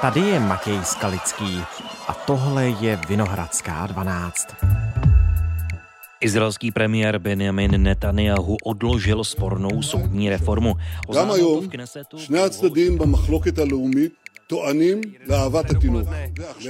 Tady 0.00 0.20
je 0.20 0.40
Matěj 0.40 0.78
Skalický 0.84 1.62
a 2.08 2.14
tohle 2.14 2.68
je 2.68 2.98
Vinohradská 3.08 3.86
12. 3.86 4.48
Izraelský 6.20 6.70
premiér 6.70 7.18
Benjamin 7.18 7.82
Netanyahu 7.82 8.56
odložil 8.64 9.24
spornou 9.24 9.82
soudní 9.82 10.30
reformu. 10.30 10.74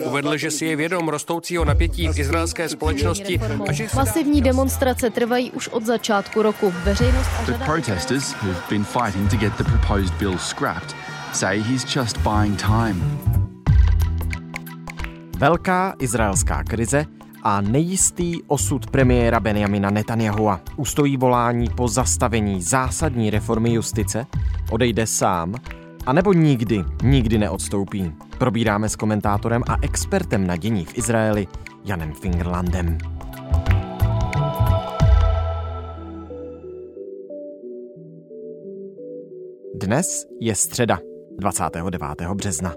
Uvedl, 0.05 0.37
že 0.37 0.51
si 0.51 0.65
je 0.65 0.77
vědom 0.77 1.09
rostoucího 1.09 1.65
napětí 1.65 2.09
v 2.09 2.19
izraelské 2.19 2.69
společnosti 2.69 3.41
a 3.69 3.73
že 3.73 3.87
Masivní 3.95 4.43
demonstrace 4.43 5.11
trvají 5.11 5.51
už 5.51 5.69
od 5.69 5.87
začátku 5.87 6.43
roku. 6.43 6.75
Veřejnost 6.85 7.31
a 7.39 7.45
The 7.45 7.53
řada... 7.53 7.65
say 11.33 11.61
he's 11.61 11.97
just 11.97 12.19
buying 12.19 12.57
time. 12.57 13.21
Velká 15.39 15.95
izraelská 15.99 16.65
krize 16.65 17.07
a 17.43 17.61
nejistý 17.61 18.43
osud 18.47 18.87
premiéra 18.91 19.41
Benjamina 19.41 19.91
Netanyahua. 19.91 20.61
Ustojí 20.77 21.17
volání 21.17 21.69
po 21.69 21.89
zastavení 21.89 22.63
zásadní 22.63 23.31
reformy 23.31 23.73
justice, 23.73 24.27
odejde 24.71 25.07
sám, 25.07 25.55
anebo 26.07 26.33
nikdy, 26.33 26.85
nikdy 27.03 27.39
neodstoupí. 27.39 28.13
Probíráme 28.39 28.89
s 28.89 28.97
komentátorem 28.97 29.63
a 29.69 29.77
expertem 29.83 30.47
na 30.47 30.57
dění 30.57 30.85
v 30.85 30.99
Izraeli 30.99 31.47
Janem 31.85 32.13
Fingerlandem. 32.13 32.99
Dnes 39.75 40.27
je 40.41 40.55
středa, 40.55 40.99
29. 41.41 42.21
března. 42.35 42.75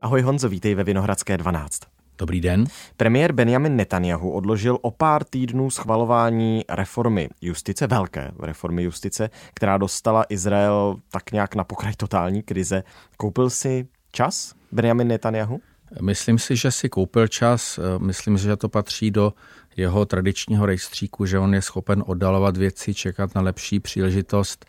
Ahoj 0.00 0.22
Honzo, 0.22 0.48
vítej 0.48 0.74
ve 0.74 0.84
Vinohradské 0.84 1.36
12. 1.38 1.80
Dobrý 2.18 2.40
den. 2.40 2.64
Premiér 2.96 3.32
Benjamin 3.32 3.76
Netanyahu 3.76 4.32
odložil 4.32 4.78
o 4.82 4.90
pár 4.90 5.24
týdnů 5.24 5.70
schvalování 5.70 6.64
reformy 6.68 7.28
justice, 7.40 7.86
velké 7.86 8.30
reformy 8.40 8.82
justice, 8.82 9.30
která 9.54 9.78
dostala 9.78 10.24
Izrael 10.28 10.96
tak 11.12 11.32
nějak 11.32 11.54
na 11.54 11.64
pokraj 11.64 11.94
totální 11.96 12.42
krize. 12.42 12.82
Koupil 13.16 13.50
si 13.50 13.88
čas 14.12 14.54
Benjamin 14.72 15.08
Netanyahu? 15.08 15.60
Myslím 16.02 16.38
si, 16.38 16.56
že 16.56 16.70
si 16.70 16.88
koupil 16.88 17.28
čas. 17.28 17.80
Myslím 17.98 18.38
si, 18.38 18.44
že 18.44 18.56
to 18.56 18.68
patří 18.68 19.10
do 19.10 19.32
jeho 19.80 20.06
tradičního 20.06 20.66
rejstříku, 20.66 21.26
že 21.26 21.38
on 21.38 21.54
je 21.54 21.62
schopen 21.62 22.04
oddalovat 22.06 22.56
věci, 22.56 22.94
čekat 22.94 23.34
na 23.34 23.40
lepší 23.40 23.80
příležitost. 23.80 24.66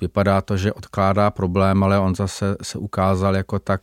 Vypadá 0.00 0.40
to, 0.40 0.56
že 0.56 0.72
odkládá 0.72 1.30
problém, 1.30 1.84
ale 1.84 1.98
on 1.98 2.14
zase 2.14 2.56
se 2.62 2.78
ukázal 2.78 3.36
jako 3.36 3.58
tak 3.58 3.80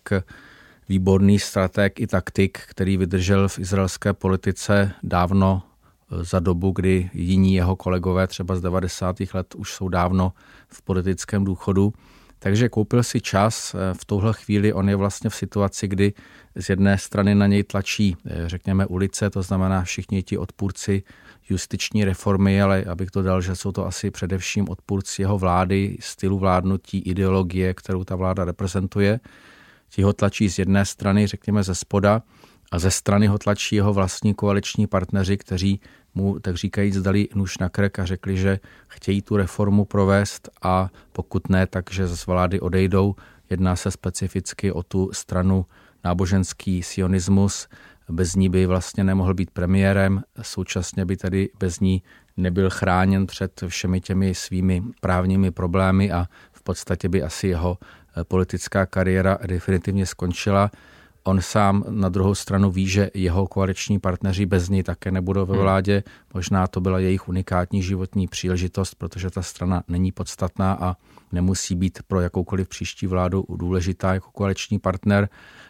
výborný 0.90 1.40
strateg 1.40 2.00
i 2.00 2.08
taktik, 2.08 2.60
který 2.68 2.98
vydržel 2.98 3.48
v 3.48 3.60
izraelské 3.60 4.14
politice 4.14 4.92
dávno 5.04 5.64
eh, 5.64 6.24
za 6.24 6.40
dobu, 6.40 6.72
kdy 6.72 7.10
jiní 7.14 7.54
jeho 7.54 7.76
kolegové 7.76 8.28
třeba 8.28 8.56
z 8.56 8.62
90. 8.62 9.16
let 9.34 9.56
už 9.56 9.74
jsou 9.74 9.90
dávno 9.90 10.34
v 10.68 10.82
politickém 10.82 11.44
důchodu. 11.44 11.94
Takže 12.44 12.70
koupil 12.70 13.04
si 13.04 13.22
čas. 13.22 13.76
eh, 13.76 13.94
V 13.94 14.06
touhle 14.06 14.34
chvíli 14.34 14.74
on 14.74 14.90
je 14.90 14.96
vlastně 14.96 15.30
v 15.30 15.36
situaci, 15.36 15.88
kdy 15.88 16.14
z 16.56 16.70
jedné 16.70 16.98
strany 16.98 17.36
na 17.36 17.48
něj 17.48 17.64
tlačí, 17.64 18.18
eh, 18.26 18.50
řekněme, 18.50 18.86
ulice, 18.86 19.30
to 19.30 19.42
znamená 19.44 19.84
všichni 19.84 20.24
ti 20.24 20.38
odpůrci 20.38 21.04
justiční 21.50 22.06
reformy, 22.06 22.62
ale 22.62 22.84
abych 22.84 23.12
to 23.12 23.22
dal, 23.22 23.42
že 23.42 23.56
jsou 23.56 23.72
to 23.72 23.86
asi 23.86 24.12
především 24.12 24.70
odpůrci 24.70 25.22
jeho 25.22 25.38
vlády, 25.38 25.98
stylu 26.00 26.40
vládnutí, 26.40 27.00
ideologie, 27.00 27.74
kterou 27.74 28.04
ta 28.04 28.16
vláda 28.16 28.46
reprezentuje 28.46 29.20
ti 29.92 30.02
ho 30.02 30.14
tlačí 30.14 30.50
z 30.50 30.60
jedné 30.60 30.86
strany, 30.86 31.28
řekněme 31.28 31.64
ze 31.64 31.76
spoda, 31.76 32.22
a 32.72 32.80
ze 32.80 32.92
strany 32.92 33.28
ho 33.28 33.38
tlačí 33.38 33.76
jeho 33.76 33.94
vlastní 33.94 34.34
koaliční 34.34 34.88
partneři, 34.88 35.38
kteří 35.38 35.80
mu, 36.16 36.40
tak 36.40 36.56
říkajíc, 36.56 37.02
dali 37.02 37.28
nůž 37.36 37.58
na 37.58 37.70
krk 37.70 38.00
a 38.00 38.06
řekli, 38.06 38.38
že 38.38 38.60
chtějí 38.88 39.22
tu 39.22 39.38
reformu 39.38 39.86
provést 39.86 40.50
a 40.62 40.90
pokud 41.12 41.50
ne, 41.50 41.68
takže 41.68 42.08
z 42.08 42.28
vlády 42.28 42.60
odejdou. 42.60 43.16
Jedná 43.50 43.76
se 43.76 43.92
specificky 43.92 44.72
o 44.72 44.84
tu 44.84 45.10
stranu 45.14 45.66
náboženský 46.04 46.84
sionismus. 46.84 47.68
Bez 48.10 48.36
ní 48.36 48.50
by 48.50 48.66
vlastně 48.66 49.04
nemohl 49.04 49.34
být 49.34 49.52
premiérem, 49.52 50.24
současně 50.42 51.06
by 51.06 51.18
tedy 51.18 51.50
bez 51.60 51.80
ní 51.80 52.04
nebyl 52.38 52.70
chráněn 52.70 53.28
před 53.28 53.64
všemi 53.68 54.02
těmi 54.02 54.36
svými 54.36 54.84
právními 55.02 55.52
problémy 55.52 56.12
a 56.12 56.26
v 56.52 56.64
podstatě 56.64 57.10
by 57.10 57.24
asi 57.24 57.48
jeho 57.48 57.78
politická 58.28 58.86
kariéra 58.86 59.38
definitivně 59.48 60.06
skončila. 60.06 60.72
On 61.24 61.42
sám 61.42 61.84
na 61.90 62.10
druhou 62.10 62.36
stranu 62.36 62.72
ví, 62.72 62.88
že 62.88 63.12
jeho 63.14 63.48
koaliční 63.48 64.00
partneři 64.00 64.46
bez 64.46 64.70
ní 64.70 64.84
také 64.84 65.12
nebudou 65.12 65.46
ve 65.46 65.58
vládě. 65.58 66.04
Možná 66.34 66.68
to 66.68 66.82
byla 66.82 67.00
jejich 67.00 67.30
unikátní 67.30 67.84
životní 67.84 68.28
příležitost, 68.28 68.96
protože 68.96 69.30
ta 69.30 69.42
strana 69.42 69.84
není 69.88 70.12
podstatná 70.12 70.74
a 70.82 70.96
nemusí 71.32 71.76
být 71.76 72.00
pro 72.08 72.22
jakoukoliv 72.22 72.68
příští 72.68 73.08
vládu 73.08 73.46
důležitá 73.50 74.14
jako 74.14 74.32
koaliční 74.32 74.80
partner 74.80 75.30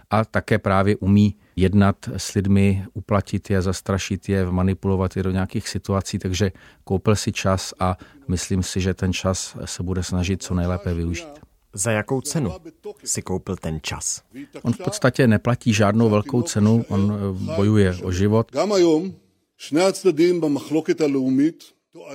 a 0.09 0.25
také 0.25 0.59
právě 0.59 0.95
umí 0.95 1.35
jednat 1.55 1.95
s 2.17 2.33
lidmi, 2.33 2.85
uplatit 2.93 3.49
je, 3.49 3.61
zastrašit 3.61 4.29
je, 4.29 4.51
manipulovat 4.51 5.17
je 5.17 5.23
do 5.23 5.31
nějakých 5.31 5.67
situací, 5.69 6.19
takže 6.19 6.51
koupil 6.83 7.15
si 7.15 7.31
čas 7.31 7.73
a 7.79 7.97
myslím 8.27 8.63
si, 8.63 8.81
že 8.81 8.93
ten 8.93 9.13
čas 9.13 9.57
se 9.65 9.83
bude 9.83 10.03
snažit 10.03 10.43
co 10.43 10.53
nejlépe 10.53 10.93
využít 10.93 11.50
za 11.73 11.91
jakou 11.91 12.21
cenu 12.21 12.51
si 13.03 13.21
koupil 13.21 13.55
ten 13.55 13.79
čas? 13.81 14.21
On 14.61 14.73
v 14.73 14.77
podstatě 14.77 15.27
neplatí 15.27 15.73
žádnou 15.73 16.09
velkou 16.09 16.41
cenu, 16.41 16.85
on 16.89 17.13
eh, 17.13 17.55
bojuje 17.55 17.95
o 18.03 18.11
život. 18.11 18.51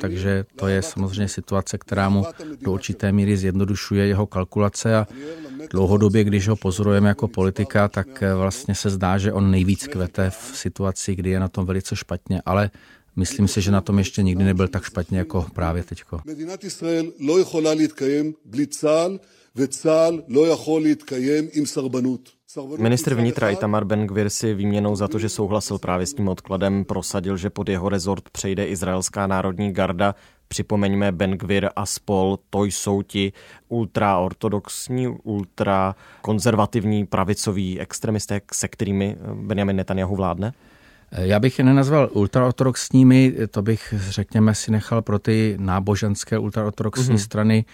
Takže 0.00 0.44
to 0.56 0.68
je 0.68 0.82
samozřejmě 0.82 1.28
situace, 1.28 1.78
která 1.78 2.08
mu 2.08 2.24
do 2.60 2.72
určité 2.72 3.12
míry 3.12 3.36
zjednodušuje 3.36 4.06
jeho 4.06 4.26
kalkulace 4.26 4.96
a 4.96 5.06
dlouhodobě, 5.70 6.24
když 6.24 6.48
ho 6.48 6.56
pozorujeme 6.56 7.08
jako 7.08 7.28
politika, 7.28 7.88
tak 7.88 8.22
eh, 8.22 8.34
vlastně 8.34 8.74
se 8.74 8.90
zdá, 8.90 9.18
že 9.18 9.32
on 9.32 9.50
nejvíc 9.50 9.86
kvete 9.86 10.30
v 10.30 10.52
situaci, 10.54 11.14
kdy 11.14 11.30
je 11.30 11.40
na 11.40 11.48
tom 11.48 11.66
velice 11.66 11.96
špatně, 11.96 12.42
ale 12.46 12.70
Myslím 13.18 13.48
si, 13.48 13.62
že 13.62 13.70
na 13.70 13.80
tom 13.80 13.98
ještě 13.98 14.22
nikdy 14.22 14.44
nebyl 14.44 14.68
tak 14.68 14.84
špatně 14.84 15.18
jako 15.18 15.46
právě 15.54 15.82
teďko. 15.82 16.20
Minister 22.78 23.14
vnitra 23.14 23.50
Itamar 23.50 23.84
Ben-Gvir 23.84 24.28
si 24.28 24.54
výměnou 24.54 24.96
za 24.96 25.08
to, 25.08 25.18
že 25.18 25.28
souhlasil 25.28 25.78
právě 25.78 26.06
s 26.06 26.14
tím 26.14 26.28
odkladem, 26.28 26.84
prosadil, 26.84 27.36
že 27.36 27.50
pod 27.50 27.68
jeho 27.68 27.88
rezort 27.88 28.30
přejde 28.30 28.66
izraelská 28.66 29.26
národní 29.26 29.72
garda. 29.72 30.14
Připomeňme, 30.48 31.12
Ben-Gvir 31.12 31.70
a 31.76 31.86
spol, 31.86 32.38
to 32.50 32.64
jsou 32.64 33.02
ti 33.02 33.32
ultraortodoxní, 33.68 35.08
ultrakonzervativní 35.08 37.06
pravicoví 37.06 37.80
extremisté, 37.80 38.40
se 38.52 38.68
kterými 38.68 39.16
eh, 39.20 39.34
Benjamin 39.34 39.76
Netanyahu 39.76 40.16
vládne? 40.16 40.52
Já 41.12 41.40
bych 41.40 41.58
je 41.58 41.64
nenazval 41.64 42.08
ultraortodoxními, 42.12 43.34
to 43.50 43.62
bych, 43.62 43.94
řekněme, 43.96 44.54
si 44.54 44.70
nechal 44.70 45.02
pro 45.02 45.18
ty 45.18 45.56
náboženské 45.60 46.38
ultraortodoxní 46.38 47.14
mm-hmm. 47.14 47.24
strany. 47.24 47.64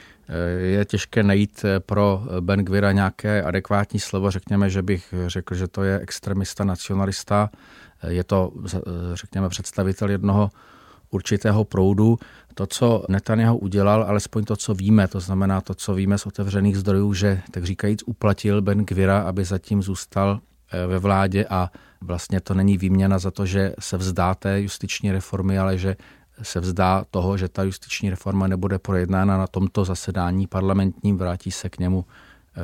Je 0.59 0.85
těžké 0.85 1.23
najít 1.23 1.65
pro 1.79 2.23
Ben 2.41 2.65
Gvira 2.65 2.93
nějaké 2.93 3.43
adekvátní 3.43 4.01
slovo, 4.01 4.31
řekněme, 4.31 4.71
že 4.71 4.83
bych 4.83 5.15
řekl, 5.27 5.55
že 5.55 5.69
to 5.69 5.83
je 5.83 5.99
extremista, 5.99 6.65
nacionalista. 6.65 7.51
Je 8.09 8.25
to, 8.25 8.53
řekněme, 9.15 9.49
představitel 9.49 10.11
jednoho 10.11 10.51
určitého 11.11 11.65
proudu. 11.65 12.19
To, 12.55 12.67
co 12.67 13.05
Netanyahu 13.09 13.59
udělal, 13.59 14.03
alespoň 14.03 14.45
to, 14.45 14.57
co 14.57 14.75
víme, 14.75 15.09
to 15.09 15.21
znamená 15.21 15.61
to, 15.61 15.75
co 15.75 15.95
víme 15.95 16.19
z 16.19 16.27
otevřených 16.27 16.77
zdrojů, 16.77 17.15
že, 17.15 17.41
tak 17.51 17.65
říkajíc, 17.65 18.03
uplatil 18.07 18.63
Ben 18.63 18.85
Gvira, 18.85 19.19
aby 19.19 19.45
zatím 19.45 19.83
zůstal 19.83 20.41
ve 20.87 20.99
vládě 20.99 21.47
a 21.51 21.71
vlastně 22.03 22.41
to 22.41 22.55
není 22.55 22.79
výměna 22.79 23.19
za 23.19 23.31
to, 23.31 23.47
že 23.47 23.75
se 23.79 23.97
vzdá 23.97 24.35
té 24.35 24.61
justiční 24.61 25.13
reformy, 25.13 25.59
ale 25.59 25.79
že 25.79 25.97
se 26.43 26.61
vzdá 26.61 27.05
toho, 27.11 27.37
že 27.37 27.49
ta 27.49 27.63
justiční 27.63 28.11
reforma 28.11 28.47
nebude 28.47 28.79
projednána 28.79 29.39
na 29.39 29.47
tomto 29.47 29.85
zasedání 29.85 30.47
parlamentním, 30.47 31.19
vrátí 31.19 31.51
se 31.51 31.69
k 31.69 31.79
němu 31.79 32.05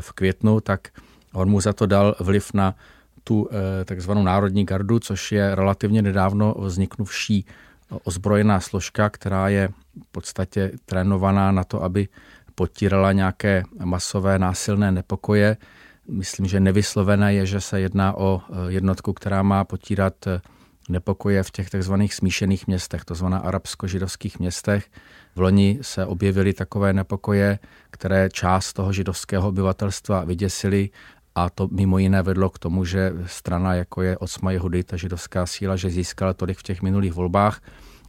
v 0.00 0.12
květnu, 0.12 0.60
tak 0.60 0.88
on 1.32 1.48
mu 1.48 1.60
za 1.60 1.72
to 1.72 1.86
dal 1.86 2.14
vliv 2.20 2.54
na 2.54 2.74
tu 3.24 3.48
takzvanou 3.84 4.22
národní 4.22 4.64
gardu, 4.64 4.98
což 4.98 5.32
je 5.32 5.54
relativně 5.54 6.02
nedávno 6.02 6.54
vzniknuvší 6.58 7.46
ozbrojená 8.04 8.60
složka, 8.60 9.10
která 9.10 9.48
je 9.48 9.68
v 10.08 10.12
podstatě 10.12 10.72
trénovaná 10.84 11.52
na 11.52 11.64
to, 11.64 11.82
aby 11.82 12.08
potírala 12.54 13.12
nějaké 13.12 13.62
masové 13.84 14.38
násilné 14.38 14.92
nepokoje. 14.92 15.56
Myslím, 16.08 16.46
že 16.46 16.60
nevyslovené 16.60 17.34
je, 17.34 17.46
že 17.46 17.60
se 17.60 17.80
jedná 17.80 18.16
o 18.16 18.42
jednotku, 18.68 19.12
která 19.12 19.42
má 19.42 19.64
potírat 19.64 20.14
nepokoje 20.88 21.42
v 21.42 21.50
těch 21.50 21.70
takzvaných 21.70 22.14
smíšených 22.14 22.66
městech, 22.66 23.04
to 23.04 23.14
arabsko-židovských 23.14 24.38
městech. 24.38 24.86
V 25.36 25.40
loni 25.40 25.78
se 25.82 26.06
objevily 26.06 26.52
takové 26.52 26.92
nepokoje, 26.92 27.58
které 27.90 28.28
část 28.32 28.72
toho 28.72 28.92
židovského 28.92 29.48
obyvatelstva 29.48 30.24
vyděsily 30.24 30.90
a 31.34 31.50
to 31.50 31.68
mimo 31.70 31.98
jiné 31.98 32.22
vedlo 32.22 32.50
k 32.50 32.58
tomu, 32.58 32.84
že 32.84 33.12
strana, 33.26 33.74
jako 33.74 34.02
je 34.02 34.18
Osma 34.18 34.52
Jehudy, 34.52 34.84
ta 34.84 34.96
židovská 34.96 35.46
síla, 35.46 35.76
že 35.76 35.90
získala 35.90 36.34
tolik 36.34 36.58
v 36.58 36.62
těch 36.62 36.82
minulých 36.82 37.12
volbách. 37.12 37.60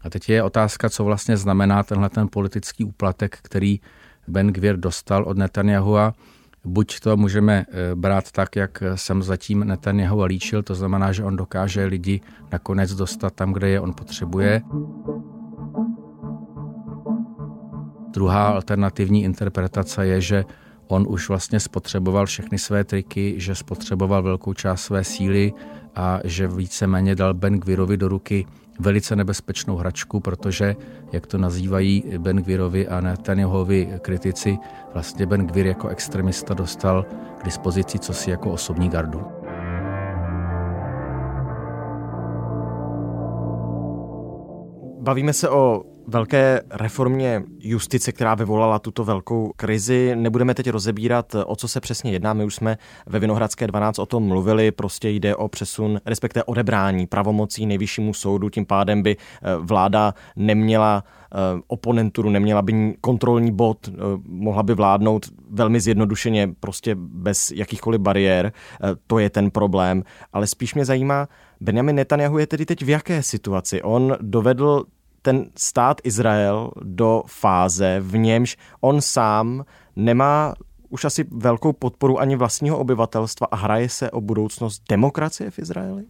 A 0.01 0.09
teď 0.09 0.29
je 0.29 0.43
otázka, 0.43 0.89
co 0.89 1.03
vlastně 1.03 1.37
znamená 1.37 1.83
tenhle 1.83 2.09
ten 2.09 2.27
politický 2.31 2.83
úplatek, 2.83 3.37
který 3.41 3.79
Ben 4.27 4.47
Gvir 4.47 4.77
dostal 4.77 5.23
od 5.23 5.37
Netanyahua. 5.37 6.13
Buď 6.65 6.99
to 6.99 7.17
můžeme 7.17 7.65
eh, 7.69 7.95
brát 7.95 8.31
tak, 8.31 8.55
jak 8.55 8.83
jsem 8.95 9.23
zatím 9.23 9.63
Netanyahu 9.63 10.23
líčil, 10.23 10.63
to 10.63 10.75
znamená, 10.75 11.11
že 11.11 11.23
on 11.23 11.35
dokáže 11.35 11.85
lidi 11.85 12.21
nakonec 12.51 12.95
dostat 12.95 13.33
tam, 13.33 13.53
kde 13.53 13.69
je 13.69 13.79
on 13.79 13.93
potřebuje. 13.93 14.61
Druhá 18.13 18.47
alternativní 18.47 19.23
interpretace 19.23 20.07
je, 20.07 20.21
že 20.21 20.45
on 20.87 21.05
už 21.09 21.29
vlastně 21.29 21.59
spotřeboval 21.59 22.25
všechny 22.25 22.57
své 22.57 22.83
triky, 22.83 23.35
že 23.37 23.55
spotřeboval 23.55 24.23
velkou 24.23 24.53
část 24.53 24.81
své 24.81 25.03
síly 25.03 25.53
a 25.95 26.19
že 26.23 26.47
víceméně 26.47 27.15
dal 27.15 27.33
Ben 27.33 27.59
Gvirovi 27.59 27.97
do 27.97 28.07
ruky 28.07 28.45
velice 28.79 29.15
nebezpečnou 29.15 29.75
hračku, 29.75 30.19
protože, 30.19 30.75
jak 31.11 31.27
to 31.27 31.37
nazývají 31.37 32.03
Ben 32.17 32.37
Gvirovi 32.37 32.87
a 32.87 33.01
Netanyahovi 33.01 33.89
kritici, 34.01 34.57
vlastně 34.93 35.25
Ben 35.25 35.47
Gvir 35.47 35.67
jako 35.67 35.87
extremista 35.87 36.53
dostal 36.53 37.05
k 37.41 37.45
dispozici 37.45 37.99
cosi 37.99 38.31
jako 38.31 38.51
osobní 38.51 38.89
gardu. 38.89 39.21
Bavíme 45.01 45.33
se 45.33 45.49
o 45.49 45.83
velké 46.09 46.61
reformě 46.69 47.43
justice, 47.59 48.11
která 48.11 48.35
vyvolala 48.35 48.79
tuto 48.79 49.03
velkou 49.03 49.51
krizi. 49.55 50.15
Nebudeme 50.15 50.53
teď 50.53 50.69
rozebírat, 50.69 51.35
o 51.45 51.55
co 51.55 51.67
se 51.67 51.81
přesně 51.81 52.11
jedná. 52.11 52.33
My 52.33 52.45
už 52.45 52.55
jsme 52.55 52.77
ve 53.05 53.19
Vinohradské 53.19 53.67
12 53.67 53.99
o 53.99 54.05
tom 54.05 54.23
mluvili. 54.23 54.71
Prostě 54.71 55.09
jde 55.09 55.35
o 55.35 55.47
přesun, 55.47 56.01
respektive 56.05 56.43
odebrání 56.43 57.07
pravomocí 57.07 57.65
nejvyššímu 57.65 58.13
soudu. 58.13 58.49
Tím 58.49 58.65
pádem 58.65 59.03
by 59.03 59.17
eh, 59.17 59.55
vláda 59.59 60.13
neměla 60.35 61.03
eh, 61.03 61.37
oponenturu, 61.67 62.29
neměla 62.29 62.61
by 62.61 62.93
kontrolní 63.01 63.51
bod, 63.51 63.87
eh, 63.87 63.91
mohla 64.25 64.63
by 64.63 64.73
vládnout 64.73 65.25
velmi 65.49 65.79
zjednodušeně, 65.79 66.49
prostě 66.59 66.95
bez 66.99 67.51
jakýchkoliv 67.51 68.01
bariér. 68.01 68.51
To 69.07 69.19
je 69.19 69.29
ten 69.29 69.51
problém. 69.51 70.03
Ale 70.33 70.47
spíš 70.47 70.75
mě 70.75 70.85
zajímá, 70.85 71.27
Benjamin 71.61 71.95
Netanyahu 71.95 72.37
je 72.37 72.47
tedy 72.47 72.65
teď 72.65 72.81
v 72.81 72.89
jaké 72.89 73.23
situaci? 73.23 73.81
On 73.81 74.17
dovedl 74.21 74.85
ten 75.29 75.45
stát 75.57 76.01
Izrael 76.03 76.71
do 76.81 77.23
fáze, 77.27 77.99
v 77.99 78.17
němž 78.17 78.57
on 78.81 79.01
sám 79.01 79.65
nemá 79.95 80.53
už 80.89 81.05
asi 81.05 81.25
velkou 81.31 81.73
podporu 81.73 82.19
ani 82.19 82.35
vlastního 82.35 82.77
obyvatelstva 82.77 83.47
a 83.51 83.55
hraje 83.55 83.89
se 83.89 84.11
o 84.11 84.21
budoucnost 84.21 84.83
demokracie 84.89 85.51
v 85.51 85.59
Izraeli? 85.59 86.03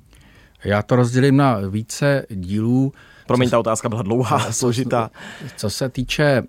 Já 0.63 0.81
to 0.81 0.95
rozdělím 0.95 1.37
na 1.37 1.57
více 1.69 2.25
dílů. 2.29 2.93
Promiň, 3.29 3.49
ta 3.49 3.59
otázka 3.59 3.89
byla 3.89 4.01
dlouhá, 4.01 4.39
složitá. 4.51 5.11
Co 5.55 5.69
se 5.69 5.89
týče 5.89 6.43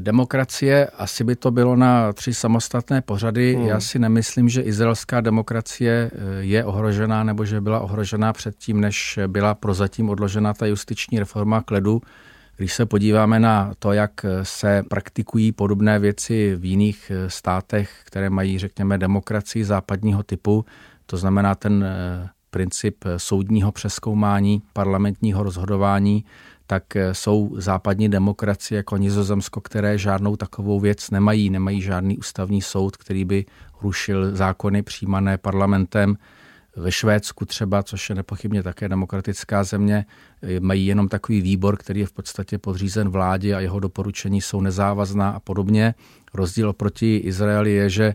demokracie, 0.00 0.86
asi 0.86 1.24
by 1.24 1.36
to 1.36 1.50
bylo 1.50 1.76
na 1.76 2.12
tři 2.12 2.34
samostatné 2.34 3.02
pořady. 3.02 3.54
Hmm. 3.54 3.66
Já 3.66 3.80
si 3.80 3.98
nemyslím, 3.98 4.48
že 4.48 4.62
izraelská 4.62 5.20
demokracie 5.20 6.10
e, 6.12 6.44
je 6.44 6.64
ohrožená 6.64 7.24
nebo 7.24 7.44
že 7.44 7.60
byla 7.60 7.80
ohrožená 7.80 8.32
předtím, 8.32 8.80
než 8.80 9.18
byla 9.26 9.54
prozatím 9.54 10.10
odložena 10.10 10.54
ta 10.54 10.66
justiční 10.66 11.18
reforma 11.18 11.62
k 11.62 11.70
ledu. 11.70 12.02
Když 12.56 12.72
se 12.72 12.86
podíváme 12.86 13.40
na 13.40 13.72
to, 13.78 13.92
jak 13.92 14.12
se 14.42 14.82
praktikují 14.88 15.52
podobné 15.52 15.98
věci 15.98 16.56
v 16.56 16.64
jiných 16.64 17.12
státech, 17.28 17.90
které 18.04 18.30
mají, 18.30 18.58
řekněme, 18.58 18.98
demokracii 18.98 19.64
západního 19.64 20.22
typu, 20.22 20.64
to 21.06 21.16
znamená 21.16 21.54
ten 21.54 21.84
princip 22.56 23.04
soudního 23.16 23.72
přeskoumání, 23.72 24.62
parlamentního 24.72 25.42
rozhodování, 25.42 26.24
tak 26.66 26.84
jsou 27.12 27.54
západní 27.58 28.08
demokracie 28.08 28.76
jako 28.76 28.96
Nizozemsko, 28.96 29.60
které 29.60 29.98
žádnou 29.98 30.36
takovou 30.36 30.80
věc 30.80 31.10
nemají. 31.10 31.50
Nemají 31.50 31.82
žádný 31.82 32.18
ústavní 32.18 32.62
soud, 32.62 32.96
který 32.96 33.24
by 33.24 33.44
rušil 33.82 34.36
zákony 34.36 34.82
přijímané 34.82 35.38
parlamentem. 35.38 36.16
Ve 36.76 36.92
Švédsku 36.92 37.44
třeba, 37.44 37.82
což 37.82 38.08
je 38.08 38.14
nepochybně 38.14 38.62
také 38.62 38.88
demokratická 38.88 39.64
země, 39.64 40.06
mají 40.60 40.86
jenom 40.86 41.08
takový 41.08 41.40
výbor, 41.40 41.76
který 41.76 42.00
je 42.00 42.06
v 42.06 42.12
podstatě 42.12 42.58
podřízen 42.58 43.08
vládě 43.08 43.54
a 43.54 43.60
jeho 43.60 43.80
doporučení 43.80 44.40
jsou 44.40 44.60
nezávazná 44.60 45.30
a 45.30 45.40
podobně. 45.40 45.94
Rozdíl 46.34 46.68
oproti 46.68 47.16
Izraeli 47.16 47.72
je, 47.72 47.90
že 47.90 48.14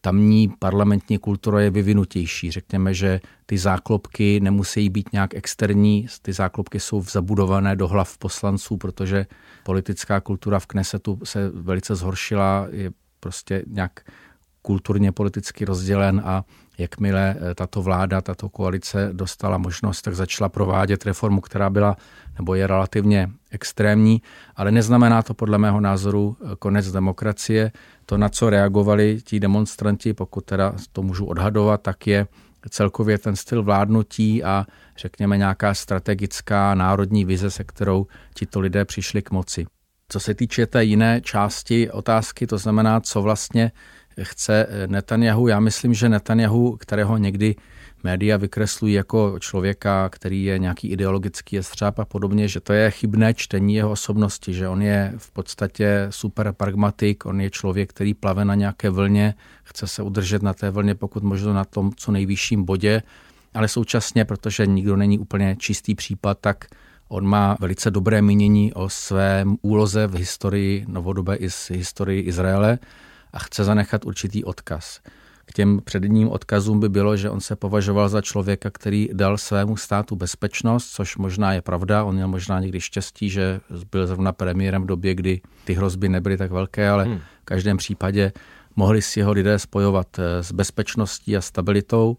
tamní 0.00 0.48
parlamentní 0.58 1.18
kultura 1.18 1.60
je 1.60 1.70
vyvinutější. 1.70 2.50
Řekněme, 2.50 2.94
že 2.94 3.20
ty 3.46 3.58
záklopky 3.58 4.40
nemusí 4.40 4.88
být 4.88 5.12
nějak 5.12 5.34
externí, 5.34 6.06
ty 6.22 6.32
záklopky 6.32 6.80
jsou 6.80 7.02
zabudované 7.02 7.76
do 7.76 7.88
hlav 7.88 8.18
poslanců, 8.18 8.76
protože 8.76 9.26
politická 9.62 10.20
kultura 10.20 10.58
v 10.58 10.66
Knesetu 10.66 11.18
se 11.24 11.50
velice 11.54 11.94
zhoršila, 11.94 12.66
je 12.70 12.90
prostě 13.20 13.62
nějak 13.66 14.00
kulturně 14.62 15.12
politicky 15.12 15.64
rozdělen 15.64 16.22
a 16.24 16.44
jakmile 16.78 17.36
eh, 17.38 17.54
tato 17.54 17.82
vláda, 17.82 18.20
tato 18.20 18.48
koalice 18.48 19.10
dostala 19.12 19.58
možnost, 19.58 20.02
tak 20.02 20.14
začala 20.14 20.48
provádět 20.48 21.06
reformu, 21.06 21.40
která 21.40 21.70
byla 21.70 21.96
nebo 22.38 22.54
je 22.54 22.66
relativně 22.66 23.30
extrémní, 23.50 24.22
ale 24.56 24.70
neznamená 24.72 25.22
to 25.22 25.34
podle 25.34 25.58
mého 25.58 25.80
názoru 25.80 26.36
eh, 26.40 26.56
konec 26.58 26.92
demokracie. 26.92 27.72
To, 28.06 28.18
na 28.18 28.28
co 28.28 28.50
reagovali 28.50 29.20
ti 29.24 29.40
demonstranti, 29.40 30.14
pokud 30.14 30.44
teda 30.44 30.74
to 30.92 31.02
můžu 31.02 31.26
odhadovat, 31.26 31.82
tak 31.82 32.06
je 32.06 32.26
celkově 32.70 33.18
ten 33.18 33.36
styl 33.36 33.62
vládnutí 33.62 34.44
a 34.44 34.66
řekněme 34.96 35.36
nějaká 35.36 35.74
strategická 35.74 36.74
národní 36.74 37.24
vize, 37.24 37.50
se 37.50 37.64
kterou 37.64 38.06
tito 38.34 38.60
lidé 38.60 38.84
přišli 38.84 39.22
k 39.22 39.30
moci. 39.30 39.66
Co 40.08 40.20
se 40.20 40.34
týče 40.34 40.66
té 40.66 40.84
jiné 40.84 41.20
části 41.20 41.90
otázky, 41.90 42.46
to 42.46 42.58
znamená, 42.58 43.00
co 43.00 43.22
vlastně 43.22 43.72
chce 44.22 44.66
Netanyahu. 44.86 45.48
Já 45.48 45.60
myslím, 45.60 45.94
že 45.94 46.08
Netanyahu, 46.08 46.76
kterého 46.76 47.18
někdy 47.18 47.54
média 48.04 48.36
vykreslují 48.36 48.94
jako 48.94 49.38
člověka, 49.38 50.08
který 50.08 50.44
je 50.44 50.58
nějaký 50.58 50.88
ideologický 50.88 51.56
jestřáb 51.56 51.98
a 51.98 52.04
podobně, 52.04 52.48
že 52.48 52.60
to 52.60 52.72
je 52.72 52.90
chybné 52.90 53.34
čtení 53.34 53.74
jeho 53.74 53.90
osobnosti, 53.90 54.54
že 54.54 54.68
on 54.68 54.82
je 54.82 55.14
v 55.16 55.30
podstatě 55.30 56.06
super 56.10 56.52
pragmatik, 56.52 57.26
on 57.26 57.40
je 57.40 57.50
člověk, 57.50 57.90
který 57.90 58.14
plave 58.14 58.44
na 58.44 58.54
nějaké 58.54 58.90
vlně, 58.90 59.34
chce 59.64 59.86
se 59.86 60.02
udržet 60.02 60.42
na 60.42 60.54
té 60.54 60.70
vlně, 60.70 60.94
pokud 60.94 61.22
možno 61.22 61.54
na 61.54 61.64
tom 61.64 61.92
co 61.96 62.12
nejvyšším 62.12 62.64
bodě, 62.64 63.02
ale 63.54 63.68
současně, 63.68 64.24
protože 64.24 64.66
nikdo 64.66 64.96
není 64.96 65.18
úplně 65.18 65.56
čistý 65.58 65.94
případ, 65.94 66.38
tak 66.40 66.64
On 67.08 67.26
má 67.26 67.56
velice 67.60 67.90
dobré 67.90 68.22
mínění 68.22 68.72
o 68.74 68.88
svém 68.88 69.56
úloze 69.62 70.06
v 70.06 70.14
historii 70.14 70.84
novodobé 70.88 71.36
i 71.36 71.50
z 71.50 71.70
historii 71.70 72.22
Izraele 72.22 72.78
a 73.36 73.38
chce 73.38 73.64
zanechat 73.64 74.04
určitý 74.04 74.44
odkaz. 74.44 75.00
K 75.46 75.52
těm 75.52 75.80
předním 75.84 76.28
odkazům 76.28 76.80
by 76.80 76.88
bylo, 76.88 77.16
že 77.16 77.30
on 77.30 77.40
se 77.40 77.56
považoval 77.56 78.08
za 78.08 78.20
člověka, 78.20 78.70
který 78.70 79.08
dal 79.12 79.38
svému 79.38 79.76
státu 79.76 80.16
bezpečnost, 80.16 80.86
což 80.86 81.16
možná 81.16 81.52
je 81.52 81.62
pravda. 81.62 82.04
On 82.04 82.14
měl 82.14 82.28
možná 82.28 82.60
někdy 82.60 82.80
štěstí, 82.80 83.30
že 83.30 83.60
byl 83.92 84.06
zrovna 84.06 84.32
premiérem 84.32 84.82
v 84.82 84.86
době, 84.86 85.14
kdy 85.14 85.40
ty 85.64 85.74
hrozby 85.74 86.08
nebyly 86.08 86.36
tak 86.36 86.50
velké, 86.50 86.88
ale 86.88 87.04
hmm. 87.04 87.18
v 87.18 87.44
každém 87.44 87.76
případě 87.76 88.32
mohli 88.76 89.02
si 89.02 89.20
jeho 89.20 89.32
lidé 89.32 89.58
spojovat 89.58 90.18
eh, 90.18 90.42
s 90.42 90.52
bezpečností 90.52 91.36
a 91.36 91.40
stabilitou. 91.40 92.16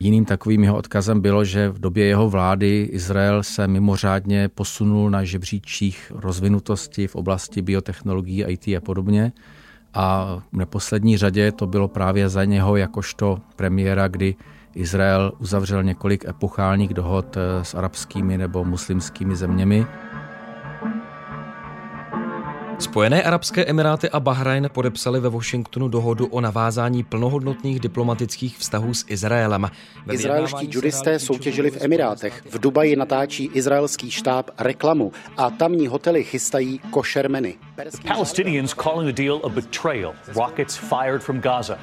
Jiným 0.00 0.24
takovým 0.24 0.64
jeho 0.64 0.76
odkazem 0.76 1.20
bylo, 1.20 1.44
že 1.44 1.68
v 1.68 1.78
době 1.78 2.06
jeho 2.06 2.30
vlády 2.30 2.88
Izrael 2.92 3.42
se 3.42 3.68
mimořádně 3.68 4.48
posunul 4.48 5.10
na 5.10 5.24
žebříčích 5.24 6.12
rozvinutosti 6.14 7.06
v 7.06 7.14
oblasti 7.14 7.62
biotechnologií, 7.62 8.44
IT 8.44 8.68
a 8.68 8.80
podobně 8.80 9.32
a 9.94 10.36
v 10.52 10.56
neposlední 10.56 11.16
řadě 11.16 11.52
to 11.52 11.66
bylo 11.66 11.88
právě 11.88 12.28
za 12.28 12.44
něho 12.44 12.76
jakožto 12.76 13.38
premiéra, 13.56 14.08
kdy 14.08 14.34
Izrael 14.74 15.32
uzavřel 15.38 15.82
několik 15.82 16.24
epochálních 16.24 16.94
dohod 16.94 17.36
eh, 17.36 17.64
s 17.64 17.74
arabskými 17.74 18.38
nebo 18.38 18.64
muslimskými 18.64 19.36
zeměmi. 19.36 19.86
Spojené 22.84 23.22
arabské 23.22 23.64
emiráty 23.64 24.10
a 24.10 24.20
Bahrajn 24.20 24.68
podepsali 24.72 25.20
ve 25.20 25.28
Washingtonu 25.28 25.88
dohodu 25.88 26.26
o 26.26 26.40
navázání 26.40 27.02
plnohodnotných 27.02 27.80
diplomatických 27.80 28.58
vztahů 28.58 28.94
s 28.94 29.04
Izraelem. 29.08 29.70
Izraelští 30.12 30.68
judisté 30.70 31.18
soutěžili 31.18 31.70
v 31.70 31.84
Emirátech. 31.84 32.42
V 32.50 32.58
Dubaji 32.58 32.96
natáčí 32.96 33.50
izraelský 33.54 34.10
štáb 34.10 34.50
reklamu 34.58 35.12
a 35.36 35.50
tamní 35.50 35.86
hotely 35.86 36.24
chystají 36.24 36.78
košer 36.90 37.30
menu. 37.30 37.52
Palestinians 38.06 38.74
calling 38.74 39.14
the 39.14 39.22
deal 39.22 39.40
a 39.44 39.48
betrayal. 39.48 40.12
Rockets 40.34 40.76
fired 40.76 41.22
from 41.22 41.40
Gaza. 41.40 41.78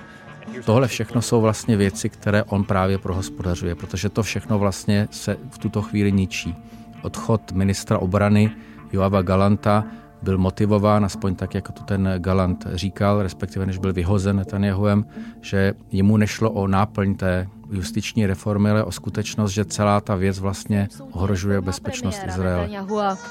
Tohle 0.65 0.88
všechno 0.88 1.22
jsou 1.22 1.41
vlastně 1.41 1.77
věci, 1.77 2.10
které 2.10 2.43
on 2.43 2.63
právě 2.63 2.98
prohospodařuje, 2.98 3.75
protože 3.75 4.10
to 4.10 4.24
všechno 4.24 4.60
vlastně 4.60 5.08
se 5.12 5.38
v 5.50 5.58
tuto 5.58 5.81
chvíli 5.81 6.12
ničí. 6.12 6.55
Odchod 7.01 7.51
ministra 7.51 7.98
obrany 7.98 8.51
Joava 8.91 9.22
Galanta 9.22 9.86
byl 10.21 10.37
motivován, 10.37 11.05
aspoň 11.05 11.35
tak, 11.35 11.55
jako 11.55 11.71
to 11.71 11.83
ten 11.83 12.13
Galant 12.17 12.67
říkal, 12.73 13.21
respektive 13.21 13.65
než 13.65 13.77
byl 13.77 13.93
vyhozen 13.93 14.35
Netanyahuem, 14.35 15.05
že 15.41 15.73
jemu 15.91 16.17
nešlo 16.17 16.51
o 16.51 16.67
náplň 16.67 17.15
té 17.15 17.47
justiční 17.71 18.25
reformy, 18.25 18.69
ale 18.69 18.83
o 18.83 18.91
skutečnost, 18.91 19.51
že 19.51 19.65
celá 19.65 20.01
ta 20.01 20.15
věc 20.15 20.39
vlastně 20.39 20.87
ohrožuje 21.11 21.61
bezpečnost 21.61 22.21
Izraele. 22.27 22.69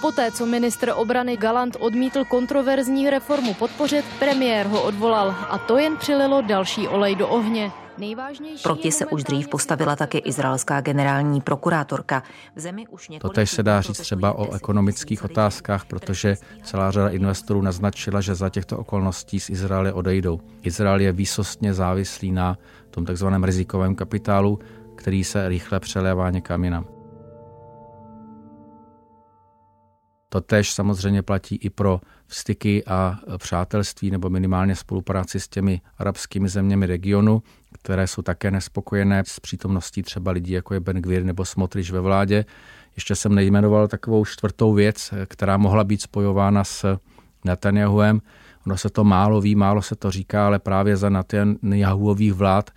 Poté, 0.01 0.33
co 0.33 0.47
ministr 0.47 0.93
obrany 0.97 1.37
Galant 1.37 1.77
odmítl 1.81 2.25
kontroverzní 2.25 3.11
reformu 3.11 3.55
podpořit, 3.55 4.05
premiér 4.19 4.67
ho 4.67 4.83
odvolal 4.83 5.35
a 5.51 5.59
to 5.59 5.79
jen 5.79 5.97
přililo 5.97 6.43
další 6.43 6.89
olej 6.89 7.15
do 7.15 7.29
ohně. 7.29 7.71
Proti 8.63 8.93
se 8.93 9.07
už 9.07 9.25
dřív 9.25 9.49
postavila 9.49 9.97
také 9.97 10.19
izraelská 10.19 10.81
generální 10.81 11.41
prokurátorka. 11.41 12.23
V 12.57 12.61
zemi 12.61 12.87
už 12.87 13.11
Totež 13.21 13.51
se 13.51 13.63
dá 13.63 13.81
říct 13.81 14.01
třeba 14.01 14.33
o 14.33 14.55
ekonomických 14.55 15.25
otázkách, 15.25 15.85
protože 15.85 16.37
celá 16.63 16.91
řada 16.91 17.09
investorů 17.09 17.63
naznačila, 17.63 18.21
že 18.21 18.35
za 18.35 18.49
těchto 18.49 18.79
okolností 18.79 19.41
z 19.41 19.51
Izraele 19.51 19.93
odejdou. 19.93 20.41
Izrael 20.63 21.01
je 21.01 21.13
výsostně 21.13 21.75
závislý 21.75 22.33
na 22.33 22.59
tom 22.91 23.05
takzvaném 23.05 23.45
rizikovém 23.45 23.95
kapitálu, 23.95 24.59
který 24.97 25.25
se 25.25 25.49
rychle 25.49 25.81
přelévá 25.81 26.31
někam 26.31 26.65
jinam. 26.65 26.87
To 30.33 30.41
tež 30.41 30.73
samozřejmě 30.73 31.23
platí 31.23 31.57
i 31.57 31.71
pro 31.71 32.01
styky 32.29 32.85
a 32.85 33.19
přátelství 33.39 34.11
nebo 34.11 34.31
minimálně 34.31 34.77
spolupráci 34.77 35.41
s 35.41 35.49
těmi 35.49 35.81
arabskými 35.99 36.49
zeměmi 36.49 36.87
regionu, 36.87 37.43
které 37.83 38.07
jsou 38.07 38.23
také 38.23 38.51
nespokojené 38.51 39.23
s 39.27 39.41
přítomností 39.41 40.03
třeba 40.03 40.31
lidí, 40.33 40.53
jako 40.53 40.75
je 40.75 40.81
Ben 40.81 40.97
Gvir 40.97 41.25
nebo 41.25 41.45
Smotrič 41.45 41.91
ve 41.91 42.01
vládě. 42.01 42.45
Ještě 42.97 43.15
jsem 43.15 43.35
nejmenoval 43.35 43.89
takovou 43.89 44.25
čtvrtou 44.25 44.73
věc, 44.73 45.15
která 45.27 45.57
mohla 45.57 45.85
být 45.85 46.03
spojována 46.03 46.65
s 46.65 46.99
Netanyahuem. 47.45 48.21
Ono 48.67 48.77
se 48.77 48.91
to 48.91 49.05
málo 49.05 49.41
ví, 49.41 49.55
málo 49.55 49.83
se 49.83 49.97
to 49.97 50.11
říká, 50.11 50.47
ale 50.47 50.59
právě 50.59 50.97
za 50.97 51.09
Netanyahuových 51.11 52.33
vlád 52.33 52.71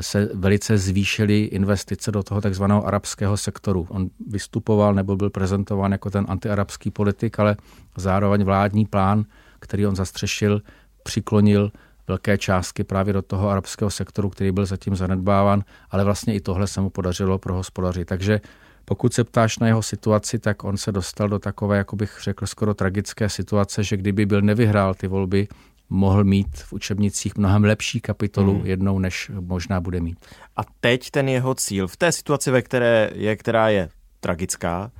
se 0.00 0.28
velice 0.34 0.78
zvýšily 0.78 1.40
investice 1.40 2.12
do 2.12 2.22
toho 2.22 2.40
takzvaného 2.40 2.86
arabského 2.86 3.36
sektoru. 3.36 3.86
On 3.90 4.10
vystupoval 4.28 4.94
nebo 4.94 5.16
byl 5.16 5.30
prezentován 5.30 5.92
jako 5.92 6.10
ten 6.10 6.26
antiarabský 6.28 6.90
politik, 6.90 7.40
ale 7.40 7.56
zároveň 7.96 8.44
vládní 8.44 8.86
plán, 8.86 9.24
který 9.60 9.86
on 9.86 9.96
zastřešil, 9.96 10.62
přiklonil 11.02 11.72
velké 12.08 12.38
částky 12.38 12.84
právě 12.84 13.12
do 13.12 13.22
toho 13.22 13.48
arabského 13.48 13.90
sektoru, 13.90 14.30
který 14.30 14.52
byl 14.52 14.66
zatím 14.66 14.96
zanedbáván, 14.96 15.64
ale 15.90 16.04
vlastně 16.04 16.34
i 16.34 16.40
tohle 16.40 16.66
se 16.66 16.80
mu 16.80 16.90
podařilo 16.90 17.38
pro 17.38 17.54
hospodaři. 17.54 18.04
Takže 18.04 18.40
pokud 18.84 19.14
se 19.14 19.24
ptáš 19.24 19.58
na 19.58 19.66
jeho 19.66 19.82
situaci, 19.82 20.38
tak 20.38 20.64
on 20.64 20.76
se 20.76 20.92
dostal 20.92 21.28
do 21.28 21.38
takové, 21.38 21.78
jako 21.78 21.96
bych 21.96 22.18
řekl, 22.22 22.46
skoro 22.46 22.74
tragické 22.74 23.28
situace, 23.28 23.84
že 23.84 23.96
kdyby 23.96 24.26
byl 24.26 24.42
nevyhrál 24.42 24.94
ty 24.94 25.06
volby, 25.06 25.48
mohl 25.88 26.24
mít 26.24 26.56
v 26.56 26.72
učebnicích 26.72 27.36
mnohem 27.36 27.64
lepší 27.64 28.00
kapitolu 28.00 28.54
hmm. 28.54 28.66
jednou, 28.66 28.98
než 28.98 29.30
možná 29.40 29.80
bude 29.80 30.00
mít. 30.00 30.18
A 30.56 30.60
teď 30.80 31.10
ten 31.10 31.28
jeho 31.28 31.54
cíl, 31.54 31.88
v 31.88 31.96
té 31.96 32.12
situaci, 32.12 32.50
ve 32.50 32.62
které 32.62 33.10
je, 33.14 33.36
která 33.36 33.68
je 33.68 33.88
tragická, 34.20 34.90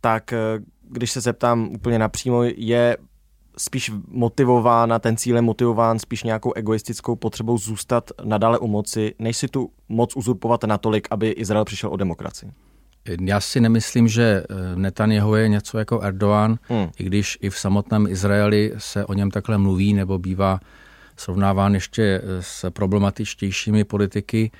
tak 0.00 0.32
eh, 0.32 0.38
když 0.82 1.10
se 1.10 1.20
zeptám 1.20 1.68
úplně 1.68 1.98
napřímo, 1.98 2.42
je 2.42 2.96
spíš 3.56 3.92
motivována, 4.08 4.98
ten 4.98 5.16
cíl 5.16 5.36
je 5.36 5.42
motivován 5.42 5.98
spíš 5.98 6.22
nějakou 6.22 6.52
egoistickou 6.52 7.16
potřebou 7.16 7.58
zůstat 7.58 8.10
nadále 8.24 8.58
u 8.58 8.66
moci, 8.66 9.14
než 9.18 9.36
si 9.36 9.48
tu 9.48 9.70
moc 9.88 10.16
uzurpovat 10.16 10.64
natolik, 10.64 11.08
aby 11.10 11.30
Izrael 11.30 11.64
přišel 11.64 11.90
o 11.90 11.96
demokracii? 11.96 12.52
Já 13.20 13.40
si 13.40 13.60
nemyslím, 13.60 14.08
že 14.08 14.22
eh, 14.22 14.76
Netanyahu 14.76 15.34
je 15.34 15.48
něco 15.48 15.78
jako 15.78 16.00
Erdogan, 16.00 16.58
hmm. 16.68 16.88
i 16.98 17.04
když 17.04 17.38
i 17.40 17.50
v 17.50 17.58
samotném 17.58 18.06
Izraeli 18.06 18.72
se 18.78 19.04
o 19.04 19.14
něm 19.14 19.30
takhle 19.30 19.58
mluví 19.58 19.94
nebo 19.94 20.18
bývá 20.18 20.60
srovnáván 21.16 21.74
ještě 21.74 22.02
eh, 22.02 22.42
s 22.42 22.70
problematičtějšími 22.70 23.84
politiky. 23.84 24.50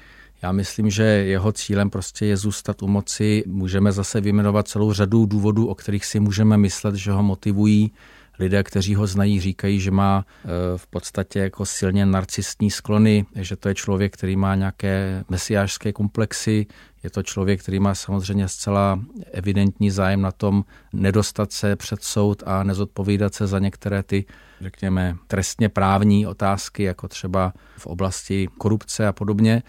Já 0.42 0.52
myslím, 0.52 0.90
že 0.90 1.02
jeho 1.02 1.52
cílem 1.52 1.90
prostě 1.90 2.26
je 2.26 2.36
zůstat 2.36 2.82
u 2.82 2.86
moci. 2.86 3.44
Můžeme 3.46 3.92
zase 3.92 4.20
vyjmenovat 4.20 4.68
celou 4.68 4.92
řadu 4.92 5.26
důvodů, 5.26 5.66
o 5.66 5.74
kterých 5.74 6.04
si 6.04 6.20
můžeme 6.20 6.56
myslet, 6.56 6.94
že 6.94 7.12
ho 7.12 7.22
motivují. 7.22 7.92
Lidé, 8.40 8.62
kteří 8.62 8.94
ho 8.94 9.06
znají, 9.06 9.40
říkají, 9.40 9.80
že 9.80 9.90
má 9.90 10.24
eh, 10.24 10.48
v 10.76 10.86
podstatě 10.86 11.38
jako 11.38 11.66
silně 11.66 12.06
narcistní 12.06 12.70
sklony, 12.70 13.26
že 13.34 13.56
to 13.56 13.68
je 13.68 13.74
člověk, 13.74 14.14
který 14.14 14.36
má 14.36 14.54
nějaké 14.54 15.24
mesiářské 15.28 15.92
komplexy, 15.92 16.66
je 17.02 17.10
to 17.10 17.22
člověk, 17.22 17.62
který 17.62 17.80
má 17.80 17.94
samozřejmě 17.94 18.48
zcela 18.48 19.00
evidentní 19.32 19.90
zájem 19.90 20.20
na 20.20 20.32
tom 20.32 20.64
nedostat 20.92 21.52
se 21.52 21.76
před 21.76 22.02
soud 22.02 22.42
a 22.46 22.62
nezodpovídat 22.62 23.34
se 23.34 23.46
za 23.46 23.58
některé 23.58 24.02
ty, 24.02 24.24
řekněme, 24.60 25.16
trestně 25.26 25.68
právní 25.68 26.26
otázky, 26.26 26.82
jako 26.82 27.08
třeba 27.08 27.52
v 27.76 27.86
oblasti 27.86 28.48
korupce 28.58 29.06
a 29.06 29.12
podobně. 29.12 29.62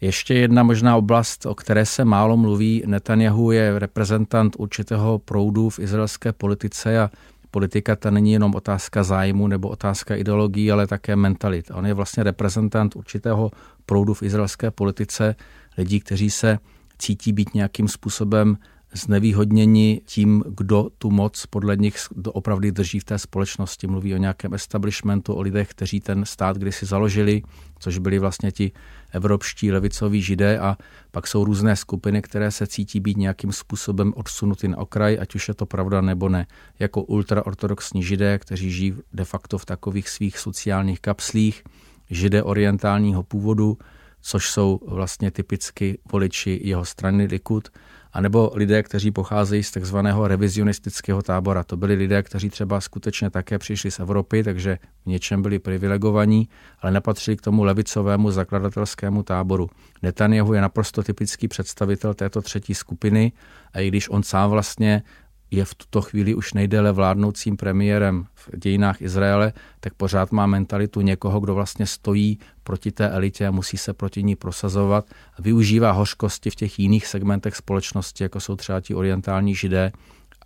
Ještě 0.00 0.34
jedna 0.34 0.62
možná 0.62 0.96
oblast, 0.96 1.46
o 1.46 1.54
které 1.54 1.86
se 1.86 2.04
málo 2.04 2.36
mluví, 2.36 2.82
Netanyahu 2.86 3.52
je 3.52 3.78
reprezentant 3.78 4.56
určitého 4.58 5.18
proudu 5.18 5.70
v 5.70 5.78
izraelské 5.78 6.32
politice 6.32 7.00
a 7.00 7.10
politika 7.50 7.96
to 7.96 8.10
není 8.10 8.32
jenom 8.32 8.54
otázka 8.54 9.02
zájmu 9.02 9.46
nebo 9.46 9.68
otázka 9.68 10.16
ideologií, 10.16 10.72
ale 10.72 10.86
také 10.86 11.16
mentalit. 11.16 11.70
On 11.74 11.86
je 11.86 11.94
vlastně 11.94 12.22
reprezentant 12.22 12.96
určitého 12.96 13.50
proudu 13.86 14.14
v 14.14 14.22
izraelské 14.22 14.70
politice, 14.70 15.36
lidí, 15.78 16.00
kteří 16.00 16.30
se 16.30 16.58
cítí 16.98 17.32
být 17.32 17.54
nějakým 17.54 17.88
způsobem 17.88 18.56
znevýhodněni 18.92 20.00
tím, 20.04 20.44
kdo 20.56 20.88
tu 20.98 21.10
moc 21.10 21.46
podle 21.46 21.76
nich 21.76 21.96
opravdu 22.26 22.70
drží 22.70 23.00
v 23.00 23.04
té 23.04 23.18
společnosti. 23.18 23.86
Mluví 23.86 24.14
o 24.14 24.18
nějakém 24.18 24.54
establishmentu, 24.54 25.34
o 25.34 25.40
lidech, 25.40 25.68
kteří 25.68 26.00
ten 26.00 26.24
stát 26.24 26.56
kdysi 26.56 26.86
založili, 26.86 27.42
což 27.78 27.98
byli 27.98 28.18
vlastně 28.18 28.52
ti 28.52 28.72
evropští 29.12 29.72
levicoví 29.72 30.22
židé 30.22 30.58
a 30.58 30.76
pak 31.10 31.26
jsou 31.26 31.44
různé 31.44 31.76
skupiny, 31.76 32.22
které 32.22 32.50
se 32.50 32.66
cítí 32.66 33.00
být 33.00 33.16
nějakým 33.16 33.52
způsobem 33.52 34.12
odsunuty 34.16 34.68
na 34.68 34.78
okraj, 34.78 35.18
ať 35.20 35.34
už 35.34 35.48
je 35.48 35.54
to 35.54 35.66
pravda 35.66 36.00
nebo 36.00 36.28
ne. 36.28 36.46
Jako 36.78 37.02
ultraortodoxní 37.02 38.02
židé, 38.02 38.38
kteří 38.38 38.70
žijí 38.70 38.94
de 39.12 39.24
facto 39.24 39.58
v 39.58 39.66
takových 39.66 40.08
svých 40.08 40.38
sociálních 40.38 41.00
kapslích, 41.00 41.64
židé 42.10 42.42
orientálního 42.42 43.22
původu, 43.22 43.78
což 44.20 44.50
jsou 44.50 44.80
vlastně 44.86 45.30
typicky 45.30 45.98
voliči 46.12 46.60
jeho 46.64 46.84
strany 46.84 47.24
Likud, 47.24 47.68
anebo 48.12 48.50
lidé, 48.54 48.82
kteří 48.82 49.10
pocházejí 49.10 49.62
z 49.62 49.70
takzvaného 49.70 50.28
revizionistického 50.28 51.22
tábora. 51.22 51.64
To 51.64 51.76
byli 51.76 51.94
lidé, 51.94 52.22
kteří 52.22 52.50
třeba 52.50 52.80
skutečně 52.80 53.30
také 53.30 53.58
přišli 53.58 53.90
z 53.90 54.00
Evropy, 54.00 54.42
takže 54.42 54.78
v 55.02 55.06
něčem 55.06 55.42
byli 55.42 55.58
privilegovaní, 55.58 56.48
ale 56.80 56.92
nepatřili 56.92 57.36
k 57.36 57.40
tomu 57.40 57.64
levicovému 57.64 58.30
zakladatelskému 58.30 59.22
táboru. 59.22 59.70
Netanyahu 60.02 60.54
je 60.54 60.60
naprosto 60.60 61.02
typický 61.02 61.48
představitel 61.48 62.14
této 62.14 62.42
třetí 62.42 62.74
skupiny 62.74 63.32
a 63.72 63.80
i 63.80 63.88
když 63.88 64.08
on 64.08 64.22
sám 64.22 64.50
vlastně 64.50 65.02
je 65.50 65.64
v 65.64 65.74
tuto 65.74 66.00
chvíli 66.00 66.34
už 66.34 66.52
nejdéle 66.52 66.92
vládnoucím 66.92 67.56
premiérem 67.56 68.26
v 68.34 68.58
dějinách 68.58 69.02
Izraele, 69.02 69.52
tak 69.80 69.94
pořád 69.94 70.32
má 70.32 70.46
mentalitu 70.46 71.00
někoho, 71.00 71.40
kdo 71.40 71.54
vlastně 71.54 71.86
stojí 71.86 72.38
proti 72.62 72.92
té 72.92 73.10
elitě 73.10 73.46
a 73.46 73.50
musí 73.50 73.76
se 73.76 73.92
proti 73.92 74.22
ní 74.22 74.36
prosazovat 74.36 75.06
využívá 75.38 75.90
hořkosti 75.90 76.50
v 76.50 76.54
těch 76.54 76.78
jiných 76.78 77.06
segmentech 77.06 77.56
společnosti, 77.56 78.24
jako 78.24 78.40
jsou 78.40 78.56
třeba 78.56 78.80
ti 78.80 78.94
orientální 78.94 79.54
židé 79.54 79.92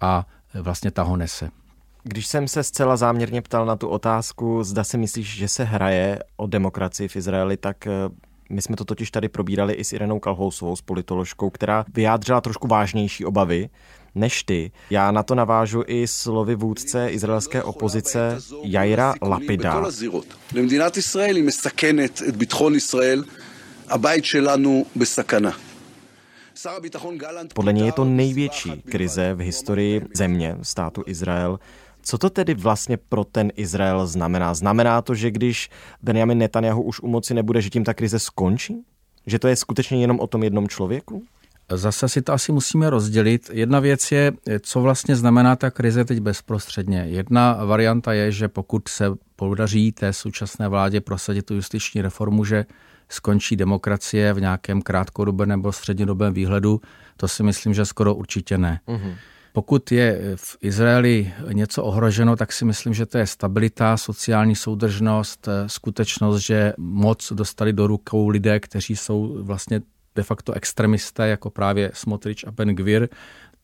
a 0.01 0.27
vlastně 0.55 0.91
ta 0.91 1.03
ho 1.03 1.17
nese. 1.17 1.51
Když 2.03 2.27
jsem 2.27 2.49
se 2.49 2.63
zcela 2.63 2.97
záměrně 2.97 3.43
ptal 3.43 3.67
na 3.67 3.77
tu 3.77 3.89
otázku, 3.89 4.65
zda 4.65 4.85
si 4.85 4.99
myslíš, 4.99 5.37
že 5.37 5.49
se 5.49 5.65
hraje 5.65 6.19
o 6.37 6.47
demokracii 6.47 7.09
v 7.09 7.17
Izraeli, 7.17 7.57
tak 7.57 7.87
eh, 7.87 7.91
my 8.51 8.63
jsme 8.63 8.77
to 8.77 8.85
totiž 8.85 9.11
tady 9.11 9.29
probírali 9.29 9.73
i 9.73 9.85
s 9.85 9.93
Irenou 9.93 10.19
Kalhousovou, 10.19 10.77
s 10.77 10.83
politoložkou, 10.83 11.51
která 11.51 11.85
vyjádřila 11.95 12.41
trošku 12.41 12.69
vážnější 12.69 13.25
obavy 13.25 13.69
než 14.15 14.43
ty. 14.43 14.73
Já 14.91 15.11
na 15.11 15.23
to 15.23 15.35
navážu 15.35 15.83
i 15.87 16.07
slovy 16.09 16.55
vůdce 16.55 17.09
izraelské 17.11 17.63
opozice 17.63 18.39
Jaira 18.63 19.15
Lapida. 19.23 19.85
Podle 27.55 27.73
něj 27.73 27.87
je 27.87 27.93
to 27.93 28.05
největší 28.05 28.83
krize 28.83 29.35
v 29.35 29.41
historii 29.41 30.03
země, 30.15 30.57
státu 30.63 31.03
Izrael. 31.07 31.59
Co 32.03 32.19
to 32.19 32.31
tedy 32.31 32.55
vlastně 32.55 32.97
pro 32.97 33.25
ten 33.25 33.53
Izrael 33.57 34.07
znamená? 34.07 34.55
Znamená 34.55 35.03
to, 35.03 35.15
že 35.15 35.31
když 35.31 35.71
Benjamin 36.03 36.39
Netanyahu 36.39 36.83
už 36.83 37.01
u 37.01 37.09
moci 37.09 37.35
nebude, 37.35 37.63
že 37.63 37.71
tím 37.71 37.85
ta 37.85 37.95
krize 37.95 38.19
skončí? 38.19 38.85
Že 39.27 39.39
to 39.39 39.49
je 39.49 39.57
skutečně 39.57 40.01
jenom 40.01 40.21
o 40.21 40.27
tom 40.27 40.43
jednom 40.43 40.69
člověku? 40.69 41.23
Zase 41.73 42.09
si 42.09 42.23
to 42.23 42.33
asi 42.33 42.53
musíme 42.53 42.91
rozdělit. 42.91 43.51
Jedna 43.53 43.81
věc 43.81 44.13
je, 44.13 44.33
co 44.61 44.81
vlastně 44.81 45.17
znamená 45.17 45.57
ta 45.57 45.71
krize 45.71 46.05
teď 46.05 46.21
bezprostředně. 46.21 47.07
Jedna 47.09 47.65
varianta 47.65 48.13
je, 48.13 48.33
že 48.33 48.49
pokud 48.49 48.89
se 48.89 49.07
podaří 49.37 49.93
té 49.93 50.13
současné 50.13 50.69
vládě 50.69 51.01
prosadit 51.01 51.47
tu 51.47 51.55
justiční 51.55 52.03
reformu, 52.03 52.45
že 52.45 52.67
skončí 53.09 53.57
demokracie 53.57 54.33
v 54.33 54.41
nějakém 54.41 54.83
krátkodobém 54.83 55.49
nebo 55.49 55.73
střednědobém 55.73 56.35
výhledu, 56.35 56.81
to 57.17 57.29
si 57.29 57.43
myslím, 57.43 57.75
že 57.75 57.85
skoro 57.85 58.15
určitě 58.15 58.59
ne. 58.59 58.81
Mm-hmm. 58.89 59.15
Pokud 59.53 59.93
je 59.93 60.21
v 60.37 60.57
Izraeli 60.61 61.33
něco 61.53 61.85
ohroženo, 61.85 62.37
tak 62.37 62.53
si 62.53 62.65
myslím, 62.65 62.95
že 62.95 63.07
to 63.07 63.19
je 63.19 63.27
stabilita, 63.27 63.97
sociální 63.97 64.57
soudržnost, 64.57 65.49
skutečnost, 65.67 66.39
že 66.39 66.73
moc 66.79 67.33
dostali 67.33 67.73
do 67.73 67.87
rukou 67.87 68.29
lidé, 68.29 68.61
kteří 68.61 68.97
jsou 68.97 69.39
vlastně 69.43 69.81
de 70.17 70.23
facto 70.23 70.53
extremisté, 70.53 71.29
jako 71.29 71.51
právě 71.51 71.91
Smotrich 71.95 72.49
a 72.49 72.51
Ben 72.51 72.69
Gvir. 72.69 73.09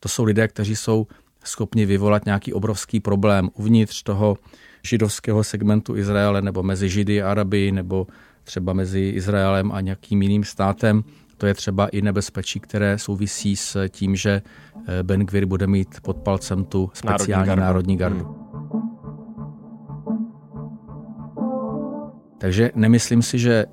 To 0.00 0.09
jsou 0.09 0.25
lidé, 0.25 0.49
kteří 0.49 0.76
jsou 0.76 1.07
schopni 1.45 1.87
vyvolat 1.87 2.25
nějaký 2.25 2.52
obrovský 2.52 3.00
problém 3.00 3.50
uvnitř 3.54 4.02
toho 4.02 4.38
židovského 4.83 5.45
segmentu 5.45 5.97
Izraele 5.97 6.42
nebo 6.42 6.62
mezi 6.62 6.88
Židy 6.88 7.23
a 7.23 7.30
Araby 7.30 7.73
nebo 7.73 8.07
třeba 8.45 8.73
mezi 8.73 9.00
Izraelem 9.00 9.73
a 9.73 9.80
nějakým 9.80 10.23
jiným 10.23 10.45
státem. 10.45 11.04
To 11.37 11.47
je 11.47 11.54
třeba 11.54 11.88
i 11.88 12.02
nebezpečí, 12.02 12.61
které 12.61 12.99
souvisí 12.99 13.57
s 13.57 13.88
tím, 13.88 14.16
že 14.16 14.42
eh, 14.88 15.02
Ben 15.02 15.21
Gvir 15.21 15.47
bude 15.47 15.66
mít 15.66 16.00
pod 16.02 16.16
palcem 16.16 16.64
tu 16.64 16.90
speciální 16.95 17.49
národní 17.57 17.97
gardu. 17.97 18.16
Národní 18.16 18.25
gardu. 18.25 18.25
Hmm. 18.25 18.50
Takže 22.41 22.73
nemyslím 22.75 23.23
si, 23.23 23.39
že 23.39 23.67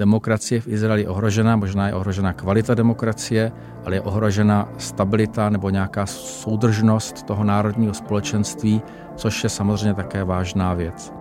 demokracie 0.00 0.60
v 0.60 0.68
Izraeli 0.68 1.04
je 1.04 1.08
ohrožena, 1.08 1.56
možná 1.56 1.92
je 1.92 1.94
ohrožena 1.94 2.32
kvalita 2.32 2.74
demokracie, 2.74 3.52
ale 3.84 3.96
je 3.96 4.00
ohrožena 4.00 4.68
stabilita 4.78 5.52
nebo 5.52 5.70
nějaká 5.70 6.06
soudržnost 6.06 7.22
toho 7.22 7.44
národního 7.44 7.94
společenství, 7.94 8.82
což 9.16 9.44
je 9.44 9.50
samozřejmě 9.50 9.94
také 9.94 10.24
vážná 10.24 10.74
věc. 10.74 11.12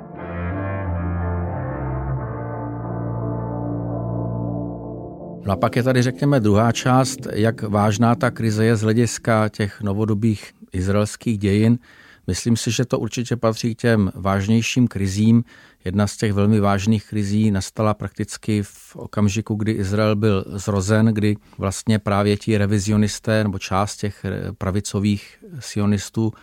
No 5.45 5.51
a 5.51 5.55
pak 5.55 5.75
je 5.75 5.83
tady, 5.83 6.01
řekněme, 6.01 6.39
druhá 6.39 6.71
část, 6.71 7.19
jak 7.33 7.61
vážná 7.61 8.15
ta 8.15 8.31
krize 8.31 8.65
je 8.65 8.75
z 8.75 8.81
hlediska 8.81 9.49
těch 9.49 9.81
novodobých 9.81 10.51
izraelských 10.71 11.37
dějin. 11.37 11.79
Myslím 12.27 12.57
si, 12.57 12.71
že 12.71 12.85
to 12.85 12.99
určitě 12.99 13.35
patří 13.35 13.75
k 13.75 13.77
těm 13.77 14.11
vážnějším 14.15 14.87
krizím. 14.87 15.43
Jedna 15.85 16.07
z 16.07 16.17
těch 16.17 16.33
velmi 16.33 16.59
vážných 16.59 17.07
krizí 17.07 17.51
nastala 17.51 17.93
prakticky 17.93 18.63
v 18.63 18.95
okamžiku, 18.95 19.55
kdy 19.55 19.71
Izrael 19.71 20.15
byl 20.15 20.45
zrozen, 20.47 21.05
kdy 21.05 21.35
vlastně 21.57 21.99
právě 21.99 22.37
ti 22.37 22.57
revizionisté 22.57 23.43
nebo 23.43 23.59
část 23.59 23.97
těch 23.97 24.25
pravicových 24.57 25.45
sionistů, 25.59 26.33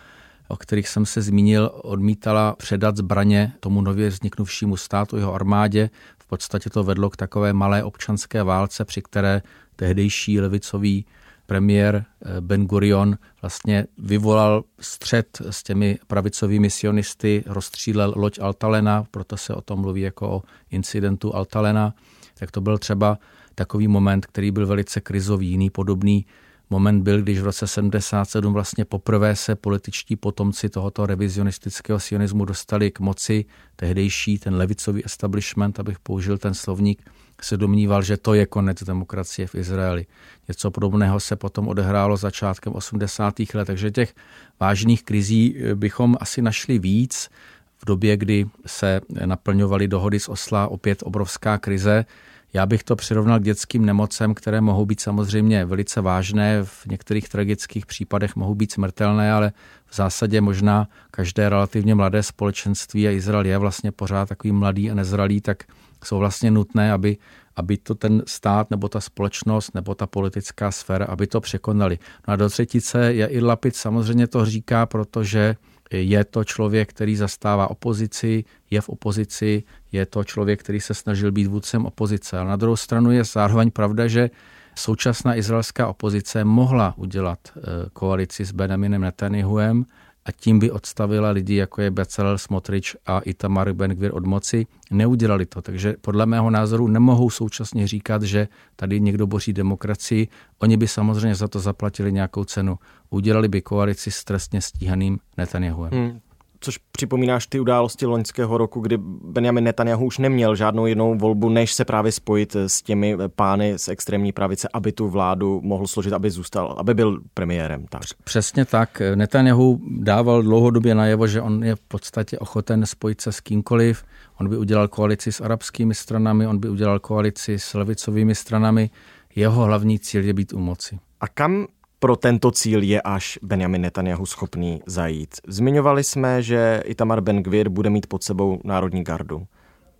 o 0.47 0.57
kterých 0.57 0.87
jsem 0.87 1.05
se 1.05 1.21
zmínil, 1.21 1.71
odmítala 1.73 2.55
předat 2.55 2.97
zbraně 2.97 3.53
tomu 3.59 3.81
nově 3.81 4.09
vzniknuvšímu 4.09 4.77
státu, 4.77 5.17
jeho 5.17 5.33
armádě. 5.33 5.89
V 6.17 6.27
podstatě 6.27 6.69
to 6.69 6.83
vedlo 6.83 7.09
k 7.09 7.17
takové 7.17 7.53
malé 7.53 7.83
občanské 7.83 8.43
válce, 8.43 8.85
při 8.85 9.01
které 9.01 9.41
tehdejší 9.75 10.39
levicový 10.39 11.05
premiér 11.51 12.05
eh, 12.05 12.41
Ben 12.41 12.65
Gurion 12.65 13.17
vlastně 13.41 13.85
vyvolal 13.97 14.63
střed 14.79 15.41
s 15.49 15.63
těmi 15.63 15.99
pravicovými 16.07 16.69
sionisty, 16.69 17.43
rozstřílel 17.47 18.13
loď 18.15 18.39
Altalena, 18.39 19.03
proto 19.11 19.37
se 19.37 19.53
o 19.53 19.61
tom 19.61 19.79
mluví 19.79 20.01
jako 20.01 20.29
o 20.29 20.43
incidentu 20.69 21.35
Altalena. 21.35 21.93
Tak 22.39 22.51
to 22.51 22.61
byl 22.61 22.77
třeba 22.77 23.17
takový 23.55 23.87
moment, 23.87 24.25
který 24.25 24.51
byl 24.51 24.67
velice 24.67 25.01
krizový. 25.01 25.47
Jiný 25.47 25.69
podobný 25.69 26.25
moment 26.69 27.03
byl, 27.03 27.21
když 27.21 27.39
v 27.39 27.43
roce 27.43 27.67
77 27.67 28.53
vlastně 28.53 28.85
poprvé 28.85 29.35
se 29.35 29.55
političtí 29.55 30.15
potomci 30.15 30.69
tohoto 30.69 31.05
revizionistického 31.05 31.99
sionismu 31.99 32.45
dostali 32.45 32.91
k 32.91 32.99
moci. 32.99 33.45
Tehdejší 33.75 34.39
ten 34.39 34.55
levicový 34.55 35.05
establishment, 35.05 35.79
abych 35.79 35.99
použil 35.99 36.37
ten 36.37 36.53
slovník, 36.53 37.03
se 37.43 37.57
domníval, 37.57 38.01
že 38.01 38.17
to 38.17 38.33
je 38.33 38.45
konec 38.45 38.83
demokracie 38.83 39.47
v 39.47 39.55
Izraeli. 39.55 40.05
Něco 40.47 40.71
podobného 40.71 41.19
se 41.19 41.35
potom 41.35 41.67
odehrálo 41.67 42.17
začátkem 42.17 42.73
80. 42.73 43.33
let, 43.53 43.65
takže 43.65 43.91
těch 43.91 44.13
vážných 44.59 45.03
krizí 45.03 45.55
bychom 45.75 46.17
asi 46.19 46.41
našli 46.41 46.79
víc. 46.79 47.29
V 47.77 47.85
době, 47.85 48.17
kdy 48.17 48.45
se 48.65 49.01
naplňovaly 49.25 49.87
dohody 49.87 50.19
z 50.19 50.29
Osla, 50.29 50.67
opět 50.67 51.03
obrovská 51.03 51.57
krize. 51.57 52.05
Já 52.53 52.65
bych 52.65 52.83
to 52.83 52.95
přirovnal 52.95 53.39
k 53.39 53.43
dětským 53.43 53.85
nemocem, 53.85 54.33
které 54.33 54.61
mohou 54.61 54.85
být 54.85 54.99
samozřejmě 54.99 55.65
velice 55.65 56.01
vážné, 56.01 56.63
v 56.63 56.85
některých 56.85 57.29
tragických 57.29 57.85
případech 57.85 58.35
mohou 58.35 58.55
být 58.55 58.71
smrtelné, 58.71 59.33
ale 59.33 59.51
v 59.87 59.95
zásadě 59.95 60.41
možná 60.41 60.87
každé 61.11 61.49
relativně 61.49 61.95
mladé 61.95 62.23
společenství 62.23 63.07
a 63.07 63.11
Izrael 63.11 63.45
je 63.45 63.57
vlastně 63.57 63.91
pořád 63.91 64.29
takový 64.29 64.51
mladý 64.51 64.91
a 64.91 64.93
nezralý, 64.93 65.41
tak 65.41 65.63
jsou 66.03 66.17
vlastně 66.17 66.51
nutné, 66.51 66.91
aby, 66.91 67.17
aby 67.55 67.77
to 67.77 67.95
ten 67.95 68.23
stát 68.27 68.71
nebo 68.71 68.89
ta 68.89 68.99
společnost 68.99 69.75
nebo 69.75 69.95
ta 69.95 70.07
politická 70.07 70.71
sféra, 70.71 71.05
aby 71.05 71.27
to 71.27 71.41
překonali. 71.41 71.99
No 72.27 72.33
a 72.33 72.35
do 72.35 72.49
třetice 72.49 73.13
je 73.13 73.27
i 73.27 73.41
Lapid 73.41 73.75
samozřejmě 73.75 74.27
to 74.27 74.45
říká, 74.45 74.85
protože 74.85 75.55
je 75.91 76.25
to 76.25 76.43
člověk, 76.43 76.89
který 76.89 77.15
zastává 77.15 77.71
opozici, 77.71 78.43
je 78.71 78.81
v 78.81 78.89
opozici, 78.89 79.63
je 79.91 80.05
to 80.05 80.23
člověk, 80.23 80.59
který 80.59 80.79
se 80.79 80.93
snažil 80.93 81.31
být 81.31 81.47
vůdcem 81.47 81.85
opozice. 81.85 82.37
Ale 82.37 82.49
na 82.49 82.55
druhou 82.55 82.75
stranu 82.75 83.11
je 83.11 83.23
zároveň 83.23 83.71
pravda, 83.71 84.07
že 84.07 84.29
současná 84.75 85.35
izraelská 85.35 85.87
opozice 85.87 86.43
mohla 86.43 86.93
udělat 86.97 87.39
eh, 87.57 87.61
koalici 87.93 88.45
s 88.45 88.51
Benjaminem 88.51 89.01
Netanyahuem, 89.01 89.85
a 90.25 90.31
tím 90.31 90.59
by 90.59 90.71
odstavila 90.71 91.29
lidi, 91.29 91.55
jako 91.55 91.81
je 91.81 91.91
Becalel 91.91 92.37
Smotrich 92.37 92.95
a 93.05 93.19
Itamar 93.19 93.69
Ben-Gvir 93.73 94.11
od 94.13 94.25
moci. 94.25 94.67
Neudělali 94.91 95.45
to, 95.45 95.61
takže 95.61 95.95
podle 96.01 96.25
mého 96.25 96.49
názoru 96.49 96.87
nemohou 96.87 97.29
současně 97.29 97.87
říkat, 97.87 98.21
že 98.21 98.47
tady 98.75 98.99
někdo 98.99 99.27
boří 99.27 99.53
demokracii. 99.53 100.27
Oni 100.59 100.77
by 100.77 100.87
samozřejmě 100.87 101.35
za 101.35 101.47
to 101.47 101.59
zaplatili 101.59 102.13
nějakou 102.13 102.43
cenu. 102.43 102.79
Udělali 103.09 103.47
by 103.47 103.61
koalici 103.61 104.11
s 104.11 104.23
trestně 104.23 104.61
stíhaným 104.61 105.19
Netanyahuem. 105.37 105.91
Hmm 105.91 106.19
což 106.61 106.79
připomínáš 106.91 107.47
ty 107.47 107.59
události 107.59 108.05
loňského 108.05 108.57
roku, 108.57 108.79
kdy 108.79 108.97
Benjamin 109.23 109.63
Netanyahu 109.63 110.05
už 110.05 110.17
neměl 110.17 110.55
žádnou 110.55 110.85
jinou 110.85 111.17
volbu, 111.17 111.49
než 111.49 111.73
se 111.73 111.85
právě 111.85 112.11
spojit 112.11 112.55
s 112.55 112.81
těmi 112.81 113.17
pány 113.35 113.73
z 113.77 113.87
extrémní 113.87 114.31
pravice, 114.31 114.69
aby 114.73 114.91
tu 114.91 115.09
vládu 115.09 115.61
mohl 115.63 115.87
složit, 115.87 116.13
aby 116.13 116.29
zůstal, 116.29 116.75
aby 116.77 116.93
byl 116.93 117.21
premiérem. 117.33 117.85
Tak. 117.89 118.01
Přesně 118.23 118.65
tak. 118.65 119.01
Netanyahu 119.15 119.81
dával 119.99 120.41
dlouhodobě 120.41 120.95
najevo, 120.95 121.27
že 121.27 121.41
on 121.41 121.63
je 121.63 121.75
v 121.75 121.81
podstatě 121.81 122.39
ochoten 122.39 122.85
spojit 122.85 123.21
se 123.21 123.31
s 123.31 123.39
kýmkoliv. 123.39 124.03
On 124.39 124.49
by 124.49 124.57
udělal 124.57 124.87
koalici 124.87 125.31
s 125.31 125.41
arabskými 125.41 125.95
stranami, 125.95 126.47
on 126.47 126.59
by 126.59 126.69
udělal 126.69 126.99
koalici 126.99 127.59
s 127.59 127.73
levicovými 127.73 128.35
stranami. 128.35 128.89
Jeho 129.35 129.63
hlavní 129.63 129.99
cíl 129.99 130.23
je 130.23 130.33
být 130.33 130.53
u 130.53 130.59
moci. 130.59 130.99
A 131.21 131.27
kam 131.27 131.67
pro 132.03 132.15
tento 132.15 132.51
cíl 132.51 132.83
je 132.83 133.01
až 133.01 133.39
Benjamin 133.41 133.81
Netanyahu 133.81 134.25
schopný 134.25 134.81
zajít. 134.85 135.29
Zmiňovali 135.47 136.03
jsme, 136.03 136.41
že 136.41 136.83
Itamar 136.85 137.21
Ben-Gvir 137.21 137.69
bude 137.69 137.89
mít 137.89 138.07
pod 138.07 138.23
sebou 138.23 138.59
Národní 138.63 139.03
gardu. 139.03 139.43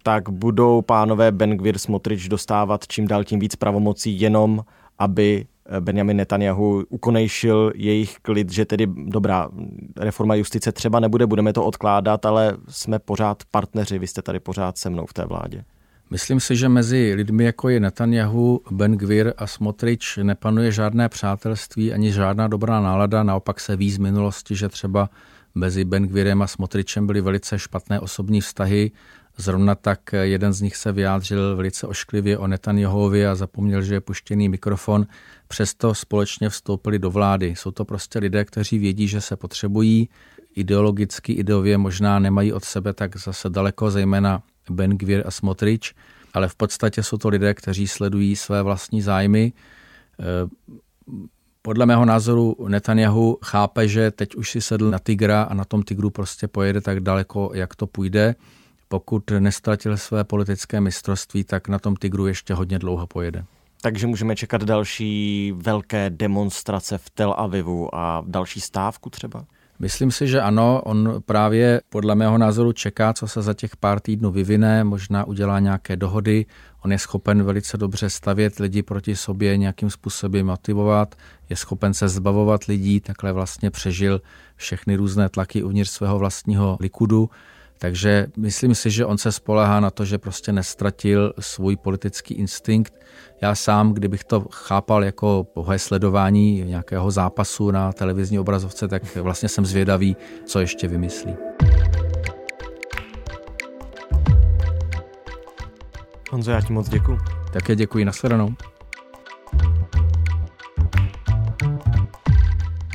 Tak 0.03 0.29
budou 0.29 0.81
pánové 0.81 1.31
Ben-Gvir 1.31 1.77
Smotrich 1.77 2.29
dostávat 2.29 2.87
čím 2.87 3.07
dál 3.07 3.23
tím 3.23 3.39
víc 3.39 3.55
pravomocí 3.55 4.21
jenom, 4.21 4.65
aby 4.99 5.45
Benjamin 5.79 6.17
Netanyahu 6.17 6.83
ukonejšil 6.89 7.71
jejich 7.75 8.17
klid, 8.21 8.49
že 8.51 8.65
tedy 8.65 8.87
dobrá 8.87 9.49
reforma 9.97 10.35
justice 10.35 10.71
třeba 10.71 10.99
nebude, 10.99 11.27
budeme 11.27 11.53
to 11.53 11.65
odkládat, 11.65 12.25
ale 12.25 12.57
jsme 12.69 12.99
pořád 12.99 13.43
partneři, 13.51 13.99
vy 13.99 14.07
jste 14.07 14.21
tady 14.21 14.39
pořád 14.39 14.77
se 14.77 14.89
mnou 14.89 15.05
v 15.05 15.13
té 15.13 15.25
vládě. 15.25 15.63
Myslím 16.11 16.39
si, 16.39 16.55
že 16.55 16.69
mezi 16.69 17.13
lidmi 17.15 17.43
jako 17.43 17.69
je 17.69 17.79
Netanyahu, 17.79 18.61
Ben 18.71 18.91
Gvir 18.97 19.33
a 19.37 19.47
Smotrich 19.47 20.17
nepanuje 20.23 20.71
žádné 20.71 21.09
přátelství 21.09 21.93
ani 21.93 22.11
žádná 22.11 22.47
dobrá 22.47 22.81
nálada. 22.81 23.23
Naopak 23.23 23.59
se 23.59 23.75
ví 23.75 23.91
z 23.91 23.97
minulosti, 23.97 24.55
že 24.55 24.69
třeba 24.69 25.09
mezi 25.55 25.85
Ben 25.85 26.07
Gvirem 26.07 26.41
a 26.41 26.47
Smotrichem 26.47 27.07
byly 27.07 27.21
velice 27.21 27.59
špatné 27.59 27.99
osobní 27.99 28.41
vztahy. 28.41 28.91
Zrovna 29.37 29.75
tak 29.75 29.99
jeden 30.21 30.53
z 30.53 30.61
nich 30.61 30.75
se 30.75 30.91
vyjádřil 30.91 31.55
velice 31.55 31.87
ošklivě 31.87 32.37
o 32.37 32.47
Netanyahovi 32.47 33.27
a 33.27 33.35
zapomněl, 33.35 33.81
že 33.81 33.93
je 33.93 34.01
puštěný 34.01 34.49
mikrofon. 34.49 35.07
Přesto 35.47 35.93
společně 35.93 36.49
vstoupili 36.49 36.99
do 36.99 37.11
vlády. 37.11 37.53
Jsou 37.57 37.71
to 37.71 37.85
prostě 37.85 38.19
lidé, 38.19 38.45
kteří 38.45 38.79
vědí, 38.79 39.07
že 39.07 39.21
se 39.21 39.35
potřebují. 39.35 40.09
Ideologicky, 40.55 41.33
ideově 41.33 41.77
možná 41.77 42.19
nemají 42.19 42.53
od 42.53 42.63
sebe 42.63 42.93
tak 42.93 43.17
zase 43.17 43.49
daleko, 43.49 43.91
zejména 43.91 44.43
Ben 44.71 44.97
Gvir 44.97 45.23
a 45.25 45.31
Smotrich, 45.31 45.93
ale 46.33 46.47
v 46.47 46.55
podstatě 46.55 47.03
jsou 47.03 47.17
to 47.17 47.29
lidé, 47.29 47.53
kteří 47.53 47.87
sledují 47.87 48.35
své 48.35 48.63
vlastní 48.63 49.01
zájmy. 49.01 49.53
Eh, 50.19 50.23
podle 51.61 51.85
mého 51.85 52.05
názoru 52.05 52.55
Netanyahu 52.67 53.37
chápe, 53.45 53.87
že 53.87 54.11
teď 54.11 54.35
už 54.35 54.51
si 54.51 54.61
sedl 54.61 54.91
na 54.91 54.99
tigra 54.99 55.43
a 55.43 55.53
na 55.53 55.65
tom 55.65 55.83
tigru 55.83 56.09
prostě 56.09 56.47
pojede 56.47 56.81
tak 56.81 56.99
daleko, 56.99 57.51
jak 57.53 57.75
to 57.75 57.87
půjde. 57.87 58.35
Pokud 58.87 59.31
nestratil 59.39 59.97
své 59.97 60.23
politické 60.23 60.81
mistrovství, 60.81 61.43
tak 61.43 61.67
na 61.67 61.79
tom 61.79 61.95
tigru 61.95 62.27
ještě 62.27 62.53
hodně 62.53 62.79
dlouho 62.79 63.07
pojede. 63.07 63.45
Takže 63.81 64.07
můžeme 64.07 64.35
čekat 64.35 64.63
další 64.63 65.53
velké 65.55 66.09
demonstrace 66.09 66.97
v 66.97 67.09
Tel 67.09 67.33
Avivu 67.37 67.95
a 67.95 68.23
další 68.27 68.61
stávku 68.61 69.09
třeba? 69.09 69.45
Myslím 69.81 70.11
si, 70.11 70.27
že 70.27 70.41
ano. 70.41 70.81
On 70.85 71.21
právě 71.25 71.81
podle 71.89 72.15
mého 72.15 72.37
názoru 72.37 72.71
čeká, 72.71 73.13
co 73.13 73.27
se 73.27 73.41
za 73.41 73.53
těch 73.53 73.75
pár 73.75 73.99
týdnů 73.99 74.31
vyvine, 74.31 74.83
možná 74.83 75.23
udělá 75.25 75.59
nějaké 75.59 75.95
dohody. 75.95 76.45
On 76.85 76.91
je 76.91 76.99
schopen 76.99 77.43
velice 77.43 77.77
dobře 77.77 78.09
stavět 78.09 78.59
lidi 78.59 78.83
proti 78.83 79.15
sobě, 79.15 79.57
nějakým 79.57 79.89
způsobem 79.89 80.45
motivovat, 80.45 81.15
je 81.49 81.55
schopen 81.55 81.93
se 81.93 82.07
zbavovat 82.07 82.63
lidí, 82.63 82.99
takhle 82.99 83.31
vlastně 83.31 83.71
přežil 83.71 84.21
všechny 84.55 84.95
různé 84.95 85.29
tlaky 85.29 85.63
uvnitř 85.63 85.89
svého 85.89 86.19
vlastního 86.19 86.77
likudu. 86.79 87.29
Takže 87.81 88.27
myslím 88.37 88.75
si, 88.75 88.91
že 88.91 89.05
on 89.05 89.17
se 89.17 89.31
spolehá 89.31 89.79
na 89.79 89.91
to, 89.91 90.05
že 90.05 90.17
prostě 90.17 90.51
nestratil 90.51 91.33
svůj 91.39 91.75
politický 91.75 92.33
instinkt. 92.33 92.93
Já 93.41 93.55
sám, 93.55 93.93
kdybych 93.93 94.23
to 94.23 94.45
chápal 94.51 95.03
jako 95.03 95.47
pohé 95.53 95.79
sledování 95.79 96.63
nějakého 96.63 97.11
zápasu 97.11 97.71
na 97.71 97.93
televizní 97.93 98.39
obrazovce, 98.39 98.87
tak 98.87 99.15
vlastně 99.15 99.49
jsem 99.49 99.65
zvědavý, 99.65 100.15
co 100.45 100.59
ještě 100.59 100.87
vymyslí. 100.87 101.35
Honzo, 106.31 106.51
já 106.51 106.61
ti 106.61 106.73
moc 106.73 106.89
děkuji. 106.89 107.17
Také 107.53 107.75
děkuji, 107.75 108.05
nashledanou. 108.05 108.55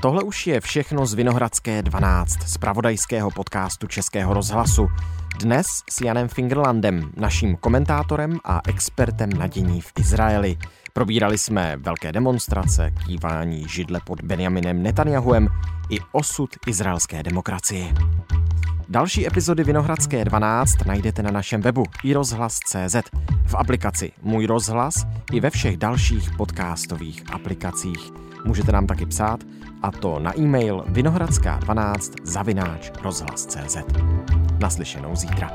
Tohle 0.00 0.22
už 0.22 0.46
je 0.46 0.60
všechno 0.60 1.06
z 1.06 1.14
Vinohradské 1.14 1.82
12, 1.82 2.42
z 2.42 2.58
pravodajského 2.58 3.30
podcastu 3.30 3.86
Českého 3.86 4.34
rozhlasu. 4.34 4.88
Dnes 5.40 5.66
s 5.90 6.00
Janem 6.00 6.28
Fingerlandem, 6.28 7.10
naším 7.16 7.56
komentátorem 7.56 8.38
a 8.44 8.60
expertem 8.68 9.30
na 9.30 9.46
dění 9.46 9.80
v 9.80 9.92
Izraeli. 9.98 10.56
Probírali 10.92 11.38
jsme 11.38 11.76
velké 11.76 12.12
demonstrace, 12.12 12.90
kývání 13.06 13.68
židle 13.68 14.00
pod 14.06 14.20
Benjaminem 14.20 14.82
Netanyahuem 14.82 15.48
i 15.90 15.98
osud 16.12 16.50
izraelské 16.66 17.22
demokracie. 17.22 17.94
Další 18.88 19.26
epizody 19.26 19.64
Vinohradské 19.64 20.24
12 20.24 20.84
najdete 20.86 21.22
na 21.22 21.30
našem 21.30 21.60
webu 21.60 21.84
iRozhlas.cz, 22.04 22.96
v 23.46 23.54
aplikaci 23.54 24.12
Můj 24.22 24.46
rozhlas 24.46 24.94
i 25.32 25.40
ve 25.40 25.50
všech 25.50 25.76
dalších 25.76 26.30
podcastových 26.36 27.22
aplikacích. 27.32 28.25
Můžete 28.46 28.72
nám 28.72 28.86
taky 28.86 29.06
psát, 29.06 29.40
a 29.82 29.90
to 29.90 30.18
na 30.18 30.38
e-mail 30.38 30.84
vinohradská12 30.88 32.14
zavináč 32.22 32.90
rozhlas.cz. 33.02 33.76
Naslyšenou 34.60 35.16
zítra. 35.16 35.50